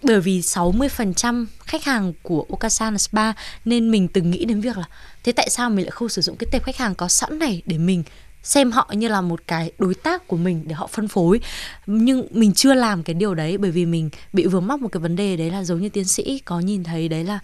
bởi 0.04 0.22
vì 0.22 0.42
60% 0.42 1.46
khách 1.60 1.84
hàng 1.84 2.14
của 2.22 2.46
Okasan 2.50 2.98
spa 2.98 3.34
nên 3.66 3.92
mình 3.92 4.08
từng 4.08 4.32
nghĩ 4.32 4.46
đến 4.46 4.62
việc 4.62 4.78
là 4.78 4.86
thế 5.24 5.32
tại 5.32 5.50
sao 5.50 5.70
mình 5.70 5.86
lại 5.86 5.92
không 5.92 6.10
sử 6.10 6.22
dụng 6.22 6.36
cái 6.36 6.48
tệp 6.52 6.64
khách 6.64 6.78
hàng 6.78 6.96
có 6.96 7.08
sẵn 7.08 7.40
này 7.40 7.62
để 7.66 7.78
mình 7.78 8.04
xem 8.44 8.72
họ 8.72 8.92
như 8.94 9.08
là 9.08 9.22
một 9.22 9.42
cái 9.48 9.72
đối 9.78 9.94
tác 9.94 10.28
của 10.28 10.38
mình 10.38 10.64
để 10.68 10.76
họ 10.76 10.88
phân 10.88 11.08
phối. 11.08 11.40
Nhưng 11.86 12.28
mình 12.32 12.54
chưa 12.54 12.74
làm 12.74 13.04
cái 13.04 13.14
điều 13.14 13.36
đấy 13.36 13.58
bởi 13.58 13.72
vì 13.72 13.86
mình 13.86 14.10
bị 14.34 14.48
vướng 14.48 14.68
mắc 14.68 14.82
một 14.82 14.90
cái 14.92 15.02
vấn 15.02 15.16
đề 15.16 15.38
đấy 15.38 15.52
là 15.52 15.64
giống 15.64 15.82
như 15.82 15.90
tiến 15.90 16.06
sĩ 16.06 16.40
có 16.46 16.60
nhìn 16.60 16.84
thấy 16.84 17.10
đấy 17.10 17.24
là 17.24 17.40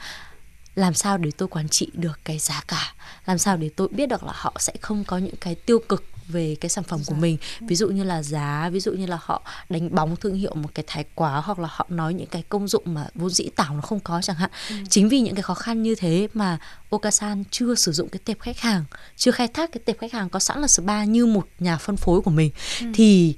làm 0.75 0.93
sao 0.93 1.17
để 1.17 1.31
tôi 1.37 1.47
quản 1.47 1.69
trị 1.69 1.89
được 1.93 2.19
cái 2.23 2.39
giá 2.39 2.61
cả? 2.67 2.93
Làm 3.25 3.37
sao 3.37 3.57
để 3.57 3.69
tôi 3.75 3.87
biết 3.87 4.09
được 4.09 4.23
là 4.23 4.31
họ 4.35 4.53
sẽ 4.59 4.73
không 4.81 5.03
có 5.03 5.17
những 5.17 5.35
cái 5.41 5.55
tiêu 5.55 5.79
cực 5.89 6.03
về 6.27 6.55
cái 6.61 6.69
sản 6.69 6.83
phẩm 6.83 6.99
của 7.05 7.15
mình 7.15 7.37
ví 7.61 7.75
dụ 7.75 7.87
như 7.87 8.03
là 8.03 8.23
giá 8.23 8.69
ví 8.69 8.79
dụ 8.79 8.91
như 8.91 9.05
là 9.05 9.17
họ 9.21 9.41
đánh 9.69 9.95
bóng 9.95 10.15
thương 10.15 10.35
hiệu 10.35 10.55
một 10.55 10.69
cái 10.73 10.83
thái 10.87 11.05
quá 11.15 11.41
hoặc 11.45 11.59
là 11.59 11.67
họ 11.71 11.87
nói 11.89 12.13
những 12.13 12.27
cái 12.27 12.43
công 12.49 12.67
dụng 12.67 12.83
mà 12.85 13.07
vốn 13.15 13.29
dĩ 13.29 13.49
tảo 13.55 13.75
nó 13.75 13.81
không 13.81 13.99
có 13.99 14.21
chẳng 14.21 14.35
hạn 14.35 14.49
ừ. 14.69 14.75
chính 14.89 15.09
vì 15.09 15.19
những 15.19 15.35
cái 15.35 15.43
khó 15.43 15.53
khăn 15.53 15.83
như 15.83 15.95
thế 15.95 16.27
mà 16.33 16.57
Okasan 16.89 17.43
chưa 17.51 17.75
sử 17.75 17.91
dụng 17.91 18.09
cái 18.09 18.19
tệp 18.25 18.39
khách 18.39 18.59
hàng 18.59 18.83
chưa 19.15 19.31
khai 19.31 19.47
thác 19.47 19.71
cái 19.71 19.81
tệp 19.85 19.99
khách 19.99 20.13
hàng 20.13 20.29
có 20.29 20.39
sẵn 20.39 20.61
là 20.61 20.67
spa 20.67 21.03
như 21.03 21.25
một 21.25 21.47
nhà 21.59 21.77
phân 21.77 21.97
phối 21.97 22.21
của 22.21 22.31
mình 22.31 22.51
ừ. 22.81 22.87
thì 22.93 23.35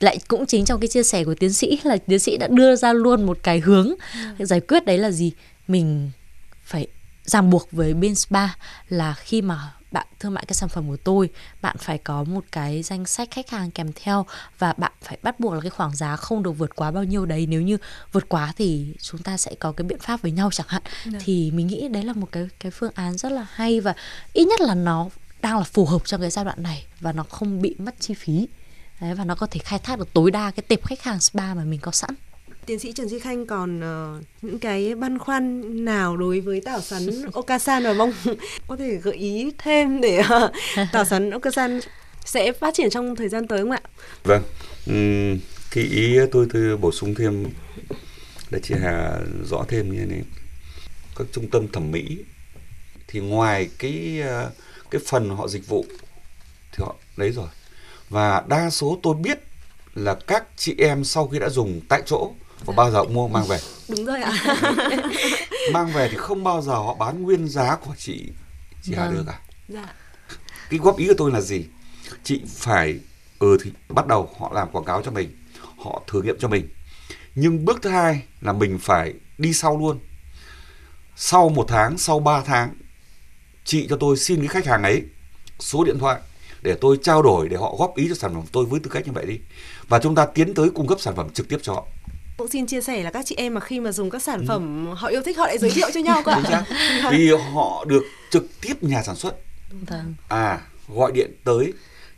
lại 0.00 0.18
cũng 0.28 0.46
chính 0.46 0.64
trong 0.64 0.80
cái 0.80 0.88
chia 0.88 1.02
sẻ 1.02 1.24
của 1.24 1.34
tiến 1.34 1.52
sĩ 1.52 1.80
là 1.84 1.96
tiến 1.96 2.18
sĩ 2.18 2.36
đã 2.36 2.48
đưa 2.48 2.76
ra 2.76 2.92
luôn 2.92 3.26
một 3.26 3.38
cái 3.42 3.60
hướng 3.60 3.94
ừ. 4.38 4.44
giải 4.44 4.60
quyết 4.60 4.84
đấy 4.84 4.98
là 4.98 5.10
gì 5.10 5.32
mình 5.68 6.10
phải 6.64 6.86
ràng 7.24 7.50
buộc 7.50 7.68
với 7.72 7.94
bên 7.94 8.14
spa 8.14 8.48
là 8.88 9.14
khi 9.14 9.42
mà 9.42 9.72
bạn 9.92 10.06
thương 10.18 10.34
mại 10.34 10.44
cái 10.46 10.54
sản 10.54 10.68
phẩm 10.68 10.88
của 10.88 10.96
tôi 10.96 11.30
bạn 11.62 11.76
phải 11.78 11.98
có 11.98 12.24
một 12.24 12.44
cái 12.52 12.82
danh 12.82 13.06
sách 13.06 13.28
khách 13.30 13.50
hàng 13.50 13.70
kèm 13.70 13.90
theo 13.94 14.26
và 14.58 14.72
bạn 14.72 14.92
phải 15.02 15.18
bắt 15.22 15.40
buộc 15.40 15.54
là 15.54 15.60
cái 15.60 15.70
khoảng 15.70 15.96
giá 15.96 16.16
không 16.16 16.42
được 16.42 16.52
vượt 16.52 16.76
quá 16.76 16.90
bao 16.90 17.04
nhiêu 17.04 17.26
đấy. 17.26 17.46
Nếu 17.46 17.60
như 17.60 17.78
vượt 18.12 18.28
quá 18.28 18.52
thì 18.56 18.94
chúng 19.00 19.22
ta 19.22 19.36
sẽ 19.36 19.54
có 19.58 19.72
cái 19.72 19.84
biện 19.84 19.98
pháp 19.98 20.22
với 20.22 20.30
nhau 20.30 20.50
chẳng 20.52 20.66
hạn. 20.68 20.82
Được. 21.04 21.18
thì 21.24 21.50
mình 21.50 21.66
nghĩ 21.66 21.88
đấy 21.88 22.02
là 22.02 22.12
một 22.12 22.28
cái 22.32 22.48
cái 22.60 22.70
phương 22.70 22.92
án 22.94 23.16
rất 23.16 23.32
là 23.32 23.46
hay 23.50 23.80
và 23.80 23.94
ít 24.32 24.44
nhất 24.44 24.60
là 24.60 24.74
nó 24.74 25.08
đang 25.40 25.58
là 25.58 25.64
phù 25.64 25.86
hợp 25.86 26.04
trong 26.04 26.20
cái 26.20 26.30
giai 26.30 26.44
đoạn 26.44 26.62
này 26.62 26.86
và 27.00 27.12
nó 27.12 27.22
không 27.22 27.62
bị 27.62 27.74
mất 27.78 27.94
chi 28.00 28.14
phí. 28.14 28.48
Đấy, 29.00 29.14
và 29.14 29.24
nó 29.24 29.34
có 29.34 29.46
thể 29.46 29.60
khai 29.64 29.78
thác 29.78 29.98
được 29.98 30.12
tối 30.12 30.30
đa 30.30 30.50
cái 30.50 30.64
tệp 30.68 30.86
khách 30.86 31.02
hàng 31.02 31.20
spa 31.20 31.54
mà 31.54 31.64
mình 31.64 31.80
có 31.80 31.92
sẵn 31.92 32.14
Tiến 32.66 32.78
sĩ 32.78 32.92
Trần 32.92 33.08
Duy 33.08 33.18
Khanh 33.18 33.46
còn 33.46 33.80
uh, 33.80 34.24
những 34.42 34.58
cái 34.58 34.94
băn 34.94 35.18
khoăn 35.18 35.62
nào 35.84 36.16
đối 36.16 36.40
với 36.40 36.60
tảo 36.60 36.80
xoắn 36.80 37.02
Okasan 37.32 37.84
và 37.84 37.92
mong 37.92 38.12
có 38.66 38.76
thể 38.76 38.94
gợi 38.94 39.14
ý 39.14 39.52
thêm 39.58 40.00
để 40.00 40.20
uh, 40.20 40.52
tảo 40.92 41.04
xoắn 41.04 41.30
Okasan 41.30 41.80
sẽ 42.24 42.52
phát 42.52 42.74
triển 42.74 42.90
trong 42.90 43.16
thời 43.16 43.28
gian 43.28 43.46
tới 43.46 43.58
không 43.58 43.70
ạ? 43.70 43.80
Vâng, 44.24 44.42
uhm, 44.90 45.38
cái 45.70 45.84
ý 45.84 46.18
tôi 46.32 46.46
tôi 46.52 46.76
bổ 46.76 46.92
sung 46.92 47.14
thêm 47.14 47.46
để 48.50 48.60
chị 48.62 48.74
Hà 48.82 49.18
rõ 49.50 49.64
thêm 49.68 49.92
như 49.92 50.06
này 50.06 50.22
các 51.16 51.26
trung 51.32 51.50
tâm 51.50 51.68
thẩm 51.68 51.90
mỹ 51.90 52.18
thì 53.08 53.20
ngoài 53.20 53.68
cái 53.78 54.20
ờ, 54.20 54.50
cái 54.90 55.00
phần 55.06 55.30
họ 55.30 55.48
dịch 55.48 55.66
vụ 55.66 55.84
thì 56.72 56.84
họ 56.84 56.94
đấy 57.16 57.30
rồi 57.30 57.48
và 58.08 58.44
đa 58.48 58.70
số 58.70 58.98
tôi 59.02 59.14
biết 59.14 59.38
là 59.94 60.14
các 60.14 60.44
chị 60.56 60.74
em 60.78 61.04
sau 61.04 61.28
khi 61.28 61.38
đã 61.38 61.48
dùng 61.48 61.80
tại 61.88 62.02
chỗ 62.06 62.32
và 62.64 62.74
bao 62.76 62.90
giờ 62.90 63.02
cũng 63.02 63.14
mua 63.14 63.28
mang 63.28 63.46
về? 63.46 63.58
Đúng 63.88 64.04
rồi 64.04 64.22
ạ. 64.22 64.32
Mang 65.72 65.92
về 65.92 66.08
thì 66.08 66.16
không 66.16 66.44
bao 66.44 66.62
giờ 66.62 66.72
họ 66.72 66.94
bán 66.94 67.22
nguyên 67.22 67.48
giá 67.48 67.76
của 67.76 67.94
chị 67.98 68.28
chị 68.82 68.94
Hà 68.96 69.06
vâng. 69.06 69.14
được 69.14 69.24
cả 69.26 69.40
dạ. 69.68 69.94
cái 70.70 70.80
góp 70.82 70.96
ý 70.96 71.06
của 71.06 71.14
tôi 71.18 71.30
là 71.30 71.40
gì? 71.40 71.64
Chị 72.24 72.42
phải 72.46 72.98
ừ 73.38 73.56
thì 73.62 73.70
bắt 73.88 74.06
đầu 74.06 74.30
họ 74.38 74.52
làm 74.54 74.70
quảng 74.70 74.84
cáo 74.84 75.02
cho 75.02 75.10
mình 75.10 75.36
họ 75.78 76.02
thử 76.06 76.22
nghiệm 76.22 76.38
cho 76.38 76.48
mình. 76.48 76.68
Nhưng 77.34 77.64
bước 77.64 77.78
thứ 77.82 77.90
hai 77.90 78.22
là 78.40 78.52
mình 78.52 78.78
phải 78.78 79.14
đi 79.38 79.52
sau 79.52 79.78
luôn. 79.78 79.98
Sau 81.16 81.48
một 81.48 81.64
tháng 81.68 81.98
sau 81.98 82.20
ba 82.20 82.42
tháng 82.42 82.74
chị 83.64 83.86
cho 83.90 83.96
tôi 84.00 84.16
xin 84.16 84.38
cái 84.38 84.48
khách 84.48 84.66
hàng 84.66 84.82
ấy 84.82 85.02
số 85.58 85.84
điện 85.84 85.98
thoại 85.98 86.20
để 86.62 86.76
tôi 86.80 86.98
trao 87.02 87.22
đổi 87.22 87.48
để 87.48 87.56
họ 87.56 87.74
góp 87.78 87.96
ý 87.96 88.08
cho 88.08 88.14
sản 88.14 88.34
phẩm 88.34 88.44
tôi 88.52 88.64
với 88.64 88.80
tư 88.80 88.90
cách 88.90 89.06
như 89.06 89.12
vậy 89.12 89.26
đi. 89.26 89.40
Và 89.88 89.98
chúng 89.98 90.14
ta 90.14 90.26
tiến 90.26 90.54
tới 90.54 90.70
cung 90.70 90.86
cấp 90.86 91.00
sản 91.00 91.16
phẩm 91.16 91.30
trực 91.30 91.48
tiếp 91.48 91.58
cho 91.62 91.72
họ 91.72 91.86
cũng 92.42 92.50
xin 92.50 92.66
chia 92.66 92.80
sẻ 92.80 93.02
là 93.02 93.10
các 93.10 93.26
chị 93.26 93.34
em 93.38 93.54
mà 93.54 93.60
khi 93.60 93.80
mà 93.80 93.92
dùng 93.92 94.10
các 94.10 94.22
sản 94.22 94.40
ừ. 94.40 94.44
phẩm 94.48 94.86
họ 94.96 95.08
yêu 95.08 95.22
thích 95.22 95.38
họ 95.38 95.46
lại 95.46 95.58
giới 95.58 95.70
thiệu 95.70 95.88
cho 95.94 96.00
nhau 96.00 96.22
cơ 96.24 96.32
ạ 96.32 96.64
vì 97.12 97.30
họ 97.52 97.84
được 97.84 98.02
trực 98.30 98.46
tiếp 98.60 98.82
nhà 98.82 99.02
sản 99.02 99.16
xuất 99.16 99.34
vâng. 99.70 100.14
à 100.28 100.60
gọi 100.88 101.12
điện 101.12 101.30
tới 101.44 101.72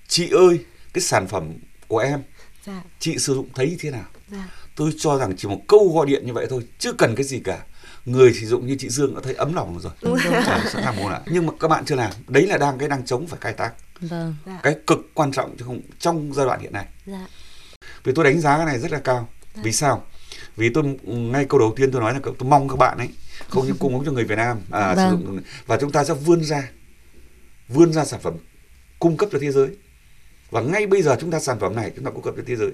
chị 0.08 0.30
ơi 0.30 0.58
cái 0.92 1.02
sản 1.02 1.26
phẩm 1.26 1.52
của 1.88 1.98
em 1.98 2.22
dạ. 2.66 2.82
chị 2.98 3.18
sử 3.18 3.34
dụng 3.34 3.48
thấy 3.54 3.70
như 3.70 3.76
thế 3.80 3.90
nào 3.90 4.04
dạ. 4.28 4.48
tôi 4.76 4.92
cho 4.98 5.18
rằng 5.18 5.32
chỉ 5.36 5.48
một 5.48 5.60
câu 5.68 5.92
gọi 5.94 6.06
điện 6.06 6.26
như 6.26 6.32
vậy 6.32 6.46
thôi 6.50 6.66
chưa 6.78 6.92
cần 6.92 7.14
cái 7.14 7.24
gì 7.24 7.40
cả 7.40 7.58
người 8.04 8.34
sử 8.34 8.46
dụng 8.46 8.66
như 8.66 8.76
chị 8.78 8.88
Dương 8.88 9.14
đã 9.14 9.20
thấy 9.24 9.34
ấm 9.34 9.54
lòng 9.54 9.80
rồi 9.80 9.92
Đúng 10.02 10.16
rồi. 10.16 10.42
sẵn 10.46 10.60
sàng 10.72 10.96
mua 10.96 11.08
lại 11.08 11.20
nhưng 11.26 11.46
mà 11.46 11.52
các 11.60 11.68
bạn 11.68 11.84
chưa 11.84 11.94
làm 11.94 12.12
đấy 12.28 12.46
là 12.46 12.58
đang 12.58 12.78
cái 12.78 12.88
đang 12.88 13.04
chống 13.06 13.26
phải 13.26 13.38
khai 13.40 13.52
tác 13.52 13.72
vâng. 14.00 14.36
dạ. 14.46 14.60
cái 14.62 14.76
cực 14.86 14.98
quan 15.14 15.32
trọng 15.32 15.56
chứ 15.58 15.64
không 15.64 15.80
trong 15.98 16.32
giai 16.34 16.46
đoạn 16.46 16.60
hiện 16.60 16.72
nay 16.72 16.86
dạ. 17.06 17.26
vì 18.04 18.12
tôi 18.14 18.24
đánh 18.24 18.40
giá 18.40 18.56
cái 18.56 18.66
này 18.66 18.78
rất 18.78 18.92
là 18.92 18.98
cao 18.98 19.28
vì 19.54 19.72
sao 19.72 20.06
vì 20.56 20.68
tôi 20.68 20.84
ngay 21.04 21.44
câu 21.44 21.60
đầu 21.60 21.72
tiên 21.76 21.90
tôi 21.92 22.00
nói 22.00 22.12
là 22.12 22.20
tôi 22.22 22.48
mong 22.48 22.68
các 22.68 22.76
bạn 22.76 22.98
ấy 22.98 23.08
không 23.48 23.66
những 23.66 23.76
cung 23.76 23.94
ứng 23.94 24.04
cho 24.06 24.12
người 24.12 24.24
Việt 24.24 24.36
Nam 24.36 24.58
à, 24.70 24.94
vâng. 24.94 25.10
sử 25.10 25.26
dụng 25.26 25.40
và 25.66 25.76
chúng 25.80 25.92
ta 25.92 26.04
sẽ 26.04 26.14
vươn 26.14 26.44
ra 26.44 26.70
vươn 27.68 27.92
ra 27.92 28.04
sản 28.04 28.20
phẩm 28.20 28.34
cung 28.98 29.16
cấp 29.16 29.28
cho 29.32 29.38
thế 29.42 29.52
giới. 29.52 29.68
Và 30.50 30.60
ngay 30.60 30.86
bây 30.86 31.02
giờ 31.02 31.16
chúng 31.20 31.30
ta 31.30 31.40
sản 31.40 31.58
phẩm 31.60 31.76
này 31.76 31.92
chúng 31.96 32.04
ta 32.04 32.10
cung 32.10 32.22
cấp 32.22 32.34
cho 32.36 32.42
thế 32.46 32.56
giới. 32.56 32.70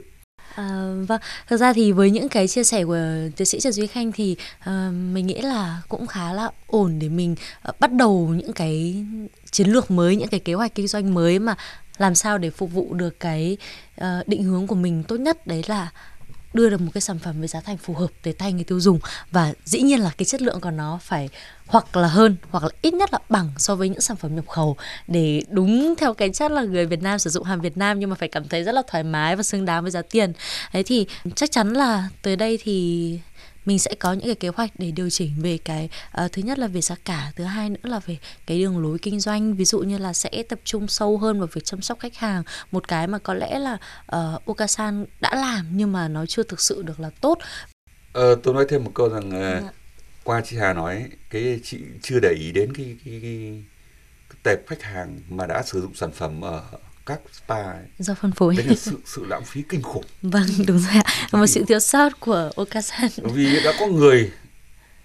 À, 0.55 0.95
vâng, 1.09 1.21
thực 1.49 1.57
ra 1.57 1.73
thì 1.73 1.93
với 1.93 2.11
những 2.11 2.29
cái 2.29 2.49
chia 2.49 2.65
sẻ 2.65 2.85
của 2.85 2.99
tiến 3.37 3.47
sĩ 3.47 3.61
Trần 3.61 3.73
Duy 3.73 3.87
Khanh 3.87 4.13
thì 4.13 4.37
uh, 4.61 4.67
mình 4.93 5.27
nghĩ 5.27 5.41
là 5.41 5.83
cũng 5.89 6.07
khá 6.07 6.33
là 6.33 6.51
ổn 6.67 6.99
để 6.99 7.09
mình 7.09 7.35
uh, 7.69 7.81
bắt 7.81 7.93
đầu 7.93 8.29
những 8.29 8.53
cái 8.53 9.05
chiến 9.51 9.69
lược 9.69 9.91
mới, 9.91 10.17
những 10.17 10.29
cái 10.29 10.41
kế 10.41 10.55
hoạch 10.55 10.75
kinh 10.75 10.87
doanh 10.87 11.15
mới 11.15 11.39
mà 11.39 11.55
làm 11.99 12.15
sao 12.15 12.39
để 12.39 12.51
phục 12.51 12.73
vụ 12.73 12.95
được 12.95 13.21
cái 13.21 13.57
uh, 14.01 14.07
định 14.27 14.43
hướng 14.43 14.67
của 14.67 14.75
mình 14.75 15.03
tốt 15.03 15.17
nhất. 15.17 15.47
Đấy 15.47 15.63
là 15.67 15.91
đưa 16.53 16.71
được 16.71 16.81
một 16.81 16.91
cái 16.95 17.01
sản 17.01 17.19
phẩm 17.19 17.39
với 17.39 17.49
giá 17.49 17.61
thành 17.61 17.77
phù 17.77 17.95
hợp 17.95 18.11
tới 18.23 18.33
tay 18.33 18.53
người 18.53 18.65
tiêu 18.65 18.81
dùng 18.81 18.99
và 19.31 19.53
dĩ 19.65 19.81
nhiên 19.81 20.01
là 20.01 20.11
cái 20.19 20.27
chất 20.27 20.43
lượng 20.43 20.61
của 20.61 20.71
nó 20.71 20.99
phải 21.03 21.29
hoặc 21.67 21.97
là 21.97 22.09
hơn 22.09 22.37
hoặc 22.51 22.65
là 22.65 22.71
ít 22.83 22.95
nhất 22.95 23.13
là 23.13 23.19
bằng 23.29 23.51
so 23.57 23.75
với 23.75 23.89
những 23.89 24.01
sản 24.01 24.17
phẩm 24.17 24.37
nhập 24.37 24.49
khẩu 24.49 24.77
để 25.09 25.43
đúng 25.49 25.95
theo 25.99 26.15
cái 26.15 26.31
chất 26.31 26.53
là 26.53 26.63
người 26.63 26.87
Việt 26.87 27.03
Nam 27.03 27.19
sử 27.19 27.31
dụng 27.31 27.45
hàng 27.45 27.61
Việt 27.61 27.77
Nam 27.77 27.99
nhưng 27.99 28.11
mà 28.11 28.17
phải 28.17 28.29
cảm 28.29 28.49
thấy 28.49 28.65
rất 28.65 28.73
là 28.73 28.83
thoải 28.87 29.05
mái 29.05 29.37
và 29.37 29.43
xứng 29.43 29.65
đáng 29.65 29.83
với 29.83 29.91
giá 29.91 30.03
tiền. 30.03 30.33
Đấy 30.73 30.83
thì 30.83 31.07
chắc 31.35 31.51
chắn 31.51 31.73
là 31.73 32.09
tới 32.23 32.37
đây 32.37 32.59
thì 32.63 33.19
mình 33.71 33.79
sẽ 33.79 33.95
có 33.99 34.13
những 34.13 34.27
cái 34.27 34.35
kế 34.35 34.49
hoạch 34.49 34.71
để 34.79 34.91
điều 34.91 35.11
chỉnh 35.11 35.33
về 35.37 35.59
cái 35.65 35.89
uh, 36.25 36.33
thứ 36.33 36.43
nhất 36.43 36.59
là 36.59 36.67
về 36.67 36.81
giá 36.81 36.95
cả 37.05 37.33
thứ 37.37 37.45
hai 37.45 37.71
nữa 37.71 37.79
là 37.83 38.01
về 38.07 38.19
cái 38.47 38.59
đường 38.59 38.79
lối 38.79 38.99
kinh 38.99 39.21
doanh. 39.21 39.55
Ví 39.55 39.65
dụ 39.65 39.79
như 39.81 39.99
là 39.99 40.13
sẽ 40.13 40.43
tập 40.49 40.59
trung 40.65 40.89
sâu 40.89 41.19
hơn 41.19 41.39
vào 41.39 41.49
việc 41.53 41.65
chăm 41.65 41.83
sóc 41.83 41.99
khách 42.01 42.17
hàng. 42.17 42.43
Một 42.71 42.89
cái 42.89 43.07
mà 43.07 43.19
có 43.19 43.35
lẽ 43.35 43.59
là 43.59 43.79
uh, 44.17 44.47
Okasan 44.47 45.07
đã 45.21 45.35
làm 45.35 45.67
nhưng 45.73 45.93
mà 45.93 46.09
nó 46.09 46.27
chưa 46.27 46.43
thực 46.43 46.61
sự 46.61 46.83
được 46.83 47.01
là 47.01 47.11
tốt. 47.21 47.39
Ờ, 48.13 48.35
tôi 48.43 48.55
nói 48.55 48.67
thêm 48.69 48.85
một 48.85 48.91
câu 48.95 49.09
rằng 49.09 49.29
uh, 49.29 49.75
qua 50.25 50.43
chị 50.45 50.57
Hà 50.57 50.73
nói 50.73 51.05
cái 51.31 51.61
chị 51.63 51.79
chưa 52.03 52.21
để 52.23 52.35
ý 52.41 52.53
đến 52.53 52.75
cái 52.75 52.97
cái, 53.05 53.19
cái, 53.23 53.63
cái 54.29 54.39
tệp 54.43 54.67
khách 54.67 54.83
hàng 54.83 55.21
mà 55.29 55.47
đã 55.47 55.63
sử 55.63 55.81
dụng 55.81 55.95
sản 55.95 56.13
phẩm 56.13 56.41
ở 56.45 56.63
các 57.07 57.21
spa 57.33 57.55
ấy, 57.63 57.85
do 57.99 58.15
phân 58.15 58.33
phối. 58.33 58.57
Đấy 58.57 58.67
là 58.67 58.75
sự 58.75 58.99
sự 59.07 59.25
lãng 59.25 59.45
phí 59.45 59.63
kinh 59.69 59.83
khủng. 59.83 60.05
Vâng 60.23 60.47
đúng 60.67 60.79
rồi 60.79 61.03
ạ. 61.05 61.29
Một 61.33 61.47
sự 61.47 61.65
thiếu 61.69 61.79
sót 61.81 62.21
của 62.21 62.51
Okasan. 62.57 63.11
vì 63.25 63.65
đã 63.65 63.73
có 63.81 63.87
người 63.87 64.31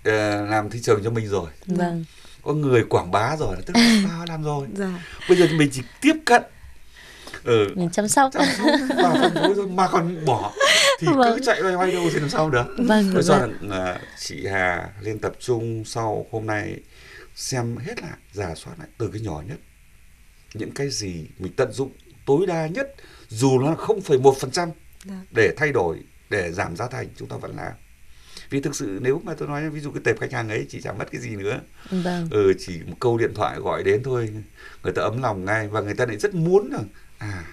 uh, 0.07 0.49
làm 0.49 0.69
thị 0.69 0.79
trường 0.83 1.03
cho 1.03 1.09
mình 1.09 1.27
rồi. 1.27 1.49
Vâng. 1.65 2.05
Có 2.43 2.53
người 2.53 2.83
quảng 2.89 3.11
bá 3.11 3.35
rồi 3.39 3.55
tức 3.65 3.73
là 3.75 4.01
spa 4.03 4.25
làm 4.27 4.43
rồi. 4.43 4.67
Dạ. 4.73 5.03
bây 5.29 5.37
giờ 5.37 5.47
thì 5.49 5.57
mình 5.57 5.69
chỉ 5.73 5.81
tiếp 6.01 6.13
cận 6.25 6.43
ừ, 7.43 7.67
mình 7.75 7.89
chăm 7.89 8.07
sóc. 8.07 8.29
chăm 8.33 8.43
sóc 8.57 8.67
và 8.97 9.13
phân 9.21 9.33
phối 9.33 9.53
thôi 9.55 9.67
mà 9.67 9.87
còn 9.87 10.25
bỏ. 10.25 10.53
Thì 10.99 11.07
Vâng. 11.15 11.35
cứ 11.35 11.45
chạy 11.45 11.61
loay 11.61 11.73
hoay 11.73 11.91
đâu 11.91 12.03
thì 12.13 12.19
làm 12.19 12.29
sao 12.29 12.49
được. 12.49 12.65
Vâng 12.77 13.11
tôi 13.13 13.23
cho 13.23 13.39
rồi 13.39 13.39
rằng 13.39 13.97
chị 14.19 14.47
Hà 14.47 14.89
lên 15.01 15.19
tập 15.19 15.33
trung 15.39 15.83
sau 15.85 16.25
hôm 16.31 16.45
nay 16.47 16.79
xem 17.35 17.77
hết 17.77 18.01
lại 18.01 18.11
giả 18.33 18.55
soát 18.55 18.73
lại 18.79 18.87
từ 18.97 19.09
cái 19.13 19.21
nhỏ 19.21 19.41
nhất 19.47 19.57
những 20.57 20.71
cái 20.71 20.89
gì 20.89 21.25
mình 21.39 21.53
tận 21.57 21.71
dụng 21.71 21.91
tối 22.25 22.45
đa 22.47 22.67
nhất 22.67 22.95
dù 23.29 23.59
nó 23.59 23.69
là 23.69 23.75
0,1% 23.75 24.69
Dạ. 25.05 25.21
để 25.35 25.53
thay 25.57 25.71
đổi 25.71 25.99
để 26.29 26.51
giảm 26.51 26.75
giá 26.75 26.87
thành 26.87 27.07
chúng 27.17 27.27
ta 27.29 27.37
vẫn 27.37 27.55
làm. 27.55 27.71
Vì 28.49 28.61
thực 28.61 28.75
sự 28.75 28.99
nếu 29.01 29.21
mà 29.23 29.33
tôi 29.33 29.47
nói 29.47 29.69
ví 29.69 29.79
dụ 29.79 29.91
cái 29.91 30.01
tệp 30.03 30.19
khách 30.19 30.31
hàng 30.31 30.49
ấy 30.49 30.65
chỉ 30.69 30.81
chẳng 30.81 30.97
mất 30.97 31.05
cái 31.11 31.21
gì 31.21 31.29
nữa. 31.35 31.59
Vâng. 31.91 32.27
Ừ, 32.31 32.53
chỉ 32.59 32.79
một 32.87 32.95
câu 32.99 33.17
điện 33.17 33.31
thoại 33.35 33.59
gọi 33.59 33.83
đến 33.83 34.03
thôi 34.03 34.29
người 34.83 34.93
ta 34.93 35.01
ấm 35.01 35.21
lòng 35.21 35.45
ngay 35.45 35.67
và 35.67 35.81
người 35.81 35.93
ta 35.93 36.05
lại 36.05 36.17
rất 36.17 36.35
muốn 36.35 36.69
rằng 36.71 36.85
à 37.17 37.45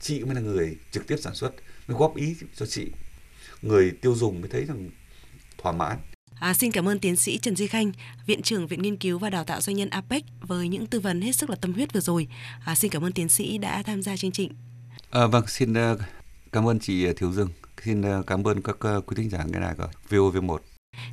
chị 0.00 0.24
mới 0.24 0.34
là 0.34 0.40
người 0.40 0.76
trực 0.90 1.06
tiếp 1.06 1.16
sản 1.20 1.34
xuất 1.34 1.50
mới 1.88 1.96
góp 1.98 2.16
ý 2.16 2.36
cho 2.56 2.66
chị. 2.66 2.90
Người 3.62 3.90
tiêu 4.00 4.14
dùng 4.14 4.40
mới 4.40 4.50
thấy 4.50 4.64
rằng 4.64 4.90
thỏa 5.58 5.72
mãn 5.72 5.98
À, 6.40 6.54
xin 6.54 6.72
cảm 6.72 6.88
ơn 6.88 6.98
tiến 6.98 7.16
sĩ 7.16 7.38
Trần 7.38 7.56
Duy 7.56 7.66
Khanh, 7.66 7.92
Viện 8.26 8.42
trưởng 8.42 8.66
Viện 8.66 8.82
Nghiên 8.82 8.96
cứu 8.96 9.18
và 9.18 9.30
Đào 9.30 9.44
tạo 9.44 9.60
Doanh 9.60 9.76
nhân 9.76 9.90
APEC 9.90 10.24
với 10.40 10.68
những 10.68 10.86
tư 10.86 11.00
vấn 11.00 11.20
hết 11.20 11.32
sức 11.32 11.50
là 11.50 11.56
tâm 11.56 11.72
huyết 11.72 11.92
vừa 11.92 12.00
rồi. 12.00 12.28
À, 12.64 12.74
xin 12.74 12.90
cảm 12.90 13.04
ơn 13.04 13.12
tiến 13.12 13.28
sĩ 13.28 13.58
đã 13.58 13.82
tham 13.82 14.02
gia 14.02 14.16
chương 14.16 14.32
trình. 14.32 14.52
À, 15.10 15.26
vâng, 15.26 15.46
xin 15.46 15.72
uh, 15.72 16.00
cảm 16.52 16.68
ơn 16.68 16.78
chị 16.78 17.12
Thiếu 17.12 17.32
Dương. 17.32 17.48
Xin 17.84 18.00
uh, 18.00 18.26
cảm 18.26 18.46
ơn 18.46 18.62
các 18.62 18.76
quý 18.80 19.14
thính 19.16 19.30
giả 19.30 19.44
nghe 19.52 19.60
đài 19.60 19.74
của 19.74 19.88
VOV1. 20.10 20.58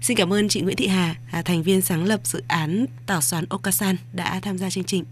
Xin 0.01 0.17
cảm 0.17 0.33
ơn 0.33 0.49
chị 0.49 0.61
Nguyễn 0.61 0.75
Thị 0.75 0.87
Hà, 0.87 1.15
à, 1.31 1.41
thành 1.41 1.63
viên 1.63 1.81
sáng 1.81 2.03
lập 2.05 2.19
dự 2.23 2.41
án 2.47 2.85
tảo 3.05 3.21
xoán 3.21 3.45
Okasan 3.49 3.95
đã 4.13 4.39
tham 4.39 4.57
gia 4.57 4.69
chương 4.69 4.83
trình. 4.83 5.03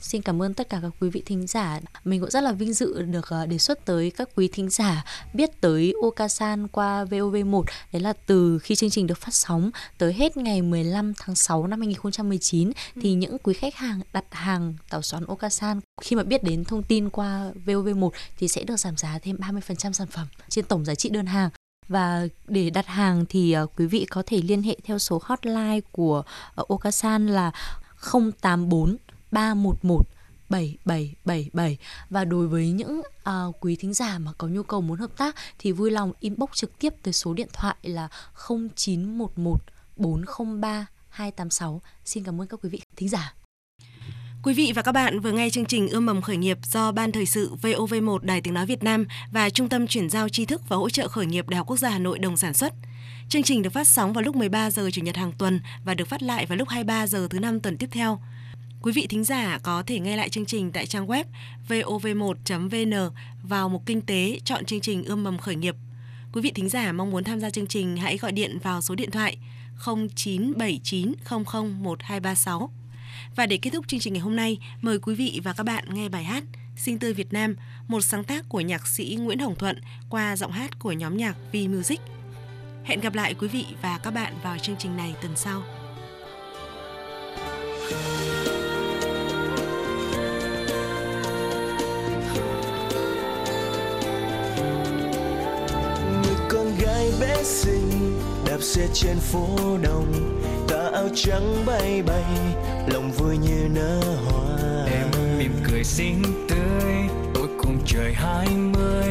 Xin 0.00 0.22
cảm 0.22 0.42
ơn 0.42 0.54
tất 0.54 0.68
cả 0.68 0.78
các 0.82 0.92
quý 1.00 1.10
vị 1.10 1.22
thính 1.26 1.46
giả. 1.46 1.80
Mình 2.04 2.20
cũng 2.20 2.30
rất 2.30 2.40
là 2.40 2.52
vinh 2.52 2.72
dự 2.72 3.02
được 3.02 3.28
ờ, 3.28 3.46
đề 3.46 3.58
xuất 3.58 3.84
tới 3.84 4.10
các 4.10 4.28
quý 4.36 4.48
thính 4.52 4.70
giả 4.70 5.04
biết 5.34 5.60
tới 5.60 5.94
Okasan 6.02 6.68
qua 6.68 7.04
VOV1. 7.04 7.62
Đấy 7.92 8.02
là 8.02 8.12
từ 8.26 8.58
khi 8.58 8.74
chương 8.74 8.90
trình 8.90 9.06
được 9.06 9.18
phát 9.18 9.34
sóng 9.34 9.70
tới 9.98 10.12
hết 10.12 10.36
ngày 10.36 10.62
15 10.62 11.12
tháng 11.18 11.34
6 11.34 11.66
năm 11.66 11.80
2019 11.80 12.72
thì 13.00 13.12
những 13.12 13.38
quý 13.38 13.54
khách 13.54 13.74
hàng 13.74 14.00
đặt 14.12 14.24
hàng 14.30 14.74
tàu 14.90 15.02
xoắn 15.02 15.24
Okasan 15.24 15.80
khi 16.00 16.16
mà 16.16 16.22
biết 16.22 16.42
đến 16.42 16.64
thông 16.64 16.82
tin 16.82 17.10
qua 17.10 17.50
VOV1 17.66 18.10
thì 18.38 18.48
sẽ 18.48 18.64
được 18.64 18.76
giảm 18.76 18.96
giá 18.96 19.18
thêm 19.18 19.36
30% 19.36 19.92
sản 19.92 20.06
phẩm 20.06 20.26
trên 20.48 20.64
tổng 20.64 20.84
giá 20.84 20.94
trị 20.94 21.08
đơn 21.08 21.26
hàng. 21.26 21.50
Và 21.88 22.26
để 22.46 22.70
đặt 22.70 22.86
hàng 22.86 23.24
thì 23.28 23.52
ờ, 23.52 23.66
quý 23.76 23.86
vị 23.86 24.06
có 24.10 24.22
thể 24.26 24.40
liên 24.42 24.62
hệ 24.62 24.76
theo 24.84 24.98
số 24.98 25.20
hotline 25.22 25.80
của 25.92 26.22
ờ, 26.54 26.64
Okasan 26.68 27.26
là 27.26 27.52
084 28.40 28.96
311 29.30 30.08
7777 30.48 31.78
và 32.10 32.24
đối 32.24 32.48
với 32.48 32.70
những 32.70 33.00
uh, 33.00 33.56
quý 33.60 33.76
thính 33.76 33.94
giả 33.94 34.18
mà 34.18 34.32
có 34.38 34.48
nhu 34.48 34.62
cầu 34.62 34.80
muốn 34.80 34.98
hợp 34.98 35.16
tác 35.16 35.34
thì 35.58 35.72
vui 35.72 35.90
lòng 35.90 36.12
inbox 36.20 36.50
trực 36.54 36.78
tiếp 36.78 36.94
tới 37.02 37.12
số 37.12 37.34
điện 37.34 37.48
thoại 37.52 37.76
là 37.82 38.08
0911 38.76 39.58
403 39.96 40.86
286. 41.08 41.80
Xin 42.04 42.24
cảm 42.24 42.40
ơn 42.40 42.46
các 42.46 42.60
quý 42.62 42.68
vị 42.68 42.80
thính 42.96 43.08
giả. 43.08 43.34
Quý 44.42 44.54
vị 44.54 44.72
và 44.74 44.82
các 44.82 44.92
bạn 44.92 45.20
vừa 45.20 45.32
nghe 45.32 45.50
chương 45.50 45.64
trình 45.64 45.88
Ươm 45.88 46.06
mầm 46.06 46.22
khởi 46.22 46.36
nghiệp 46.36 46.58
do 46.64 46.92
Ban 46.92 47.12
Thời 47.12 47.26
sự 47.26 47.54
VOV1 47.62 48.18
Đài 48.18 48.40
Tiếng 48.40 48.54
Nói 48.54 48.66
Việt 48.66 48.82
Nam 48.82 49.06
và 49.32 49.50
Trung 49.50 49.68
tâm 49.68 49.86
Chuyển 49.86 50.10
giao 50.10 50.28
tri 50.28 50.44
thức 50.44 50.62
và 50.68 50.76
hỗ 50.76 50.90
trợ 50.90 51.08
khởi 51.08 51.26
nghiệp 51.26 51.48
Đại 51.48 51.58
học 51.58 51.66
Quốc 51.66 51.76
gia 51.76 51.90
Hà 51.90 51.98
Nội 51.98 52.18
đồng 52.18 52.36
sản 52.36 52.54
xuất. 52.54 52.72
Chương 53.28 53.42
trình 53.42 53.62
được 53.62 53.70
phát 53.70 53.88
sóng 53.88 54.12
vào 54.12 54.22
lúc 54.22 54.36
13 54.36 54.70
giờ 54.70 54.90
Chủ 54.92 55.02
nhật 55.02 55.16
hàng 55.16 55.32
tuần 55.38 55.60
và 55.84 55.94
được 55.94 56.08
phát 56.08 56.22
lại 56.22 56.46
vào 56.46 56.58
lúc 56.58 56.68
23 56.68 57.06
giờ 57.06 57.28
thứ 57.30 57.38
năm 57.38 57.60
tuần 57.60 57.78
tiếp 57.78 57.88
theo. 57.92 58.20
Quý 58.82 58.92
vị 58.92 59.06
thính 59.06 59.24
giả 59.24 59.58
có 59.62 59.82
thể 59.86 60.00
nghe 60.00 60.16
lại 60.16 60.28
chương 60.28 60.46
trình 60.46 60.72
tại 60.72 60.86
trang 60.86 61.06
web 61.06 61.24
vov1.vn 61.68 63.10
vào 63.42 63.68
mục 63.68 63.82
kinh 63.86 64.00
tế 64.00 64.40
chọn 64.44 64.64
chương 64.64 64.80
trình 64.80 65.04
Ươm 65.04 65.24
mầm 65.24 65.38
khởi 65.38 65.56
nghiệp. 65.56 65.74
Quý 66.32 66.42
vị 66.42 66.52
thính 66.54 66.68
giả 66.68 66.92
mong 66.92 67.10
muốn 67.10 67.24
tham 67.24 67.40
gia 67.40 67.50
chương 67.50 67.66
trình 67.66 67.96
hãy 67.96 68.16
gọi 68.16 68.32
điện 68.32 68.58
vào 68.62 68.80
số 68.80 68.94
điện 68.94 69.10
thoại 69.10 69.36
0979001236. 69.84 72.68
Và 73.36 73.46
để 73.46 73.56
kết 73.56 73.70
thúc 73.70 73.88
chương 73.88 74.00
trình 74.00 74.12
ngày 74.12 74.20
hôm 74.20 74.36
nay, 74.36 74.58
mời 74.80 74.98
quý 74.98 75.14
vị 75.14 75.40
và 75.44 75.52
các 75.52 75.64
bạn 75.64 75.84
nghe 75.94 76.08
bài 76.08 76.24
hát 76.24 76.44
Sinh 76.76 76.98
tươi 76.98 77.12
Việt 77.12 77.32
Nam, 77.32 77.56
một 77.88 78.00
sáng 78.00 78.24
tác 78.24 78.48
của 78.48 78.60
nhạc 78.60 78.86
sĩ 78.86 79.18
Nguyễn 79.20 79.38
Hồng 79.38 79.54
Thuận 79.58 79.80
qua 80.10 80.36
giọng 80.36 80.52
hát 80.52 80.78
của 80.78 80.92
nhóm 80.92 81.16
nhạc 81.16 81.36
V 81.52 81.56
Music. 81.68 82.00
Hẹn 82.84 83.00
gặp 83.00 83.14
lại 83.14 83.34
quý 83.34 83.48
vị 83.48 83.64
và 83.82 83.98
các 84.02 84.10
bạn 84.10 84.34
vào 84.42 84.58
chương 84.58 84.76
trình 84.78 84.96
này 84.96 85.14
tuần 85.22 85.32
sau. 85.36 85.62
người 87.90 88.37
bé 97.20 97.42
xinh 97.44 98.20
đạp 98.46 98.58
xe 98.60 98.88
trên 98.94 99.16
phố 99.18 99.46
đông 99.82 100.40
tà 100.68 100.90
áo 100.92 101.08
trắng 101.14 101.62
bay 101.66 102.02
bay 102.02 102.24
lòng 102.86 103.10
vui 103.12 103.36
như 103.36 103.68
nở 103.74 104.00
hoa. 104.00 104.84
Em 104.92 105.06
mỉm 105.38 105.52
cười 105.70 105.84
xinh 105.84 106.22
tươi 106.48 106.94
ôi 107.34 107.48
cùng 107.58 107.78
trời 107.86 108.12
hai 108.12 108.48
mươi 108.48 109.06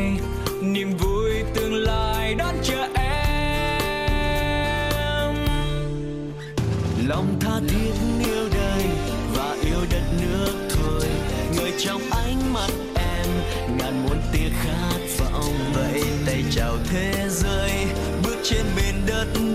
niềm 0.61 0.97
vui 0.97 1.31
tương 1.55 1.73
lai 1.73 2.35
đón 2.35 2.55
chờ 2.63 2.87
em. 2.95 3.07
Lòng 7.07 7.37
tha 7.39 7.59
thiết 7.69 7.93
yêu 8.19 8.49
đời 8.55 8.85
và 9.35 9.55
yêu 9.63 9.85
đất 9.91 10.03
nước 10.21 10.53
thôi 10.69 11.03
người 11.55 11.71
trong 11.77 12.01
ánh 12.11 12.53
mắt 12.53 12.71
em 12.95 13.27
ngàn 13.77 14.03
muôn 14.03 14.17
tia 14.33 14.49
khát 14.63 14.99
vọng. 15.19 15.53
Vậy 15.73 16.03
tay 16.25 16.43
chào 16.51 16.77
thế 16.89 17.13
giới 17.29 17.76
trên 18.49 18.65
miền 18.75 18.95
đất. 19.07 19.46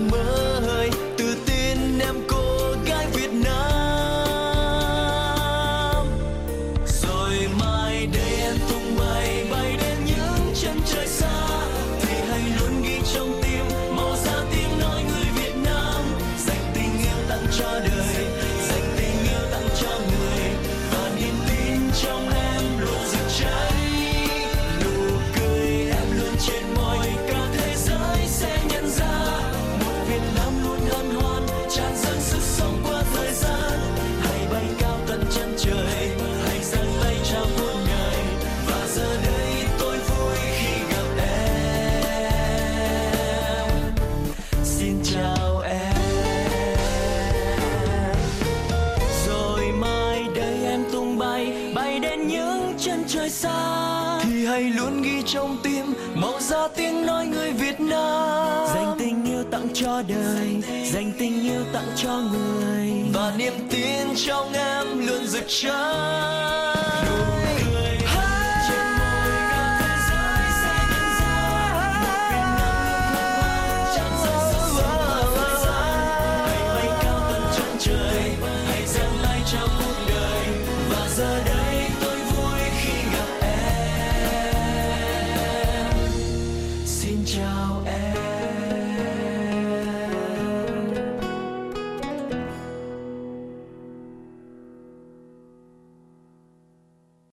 Cho 62.03 62.21
người. 62.31 62.89
Và 63.13 63.33
niềm 63.37 63.53
tin 63.69 64.07
trong 64.15 64.53
em 64.53 65.07
luôn 65.07 65.27
rực 65.27 65.45
cháy 65.47 66.62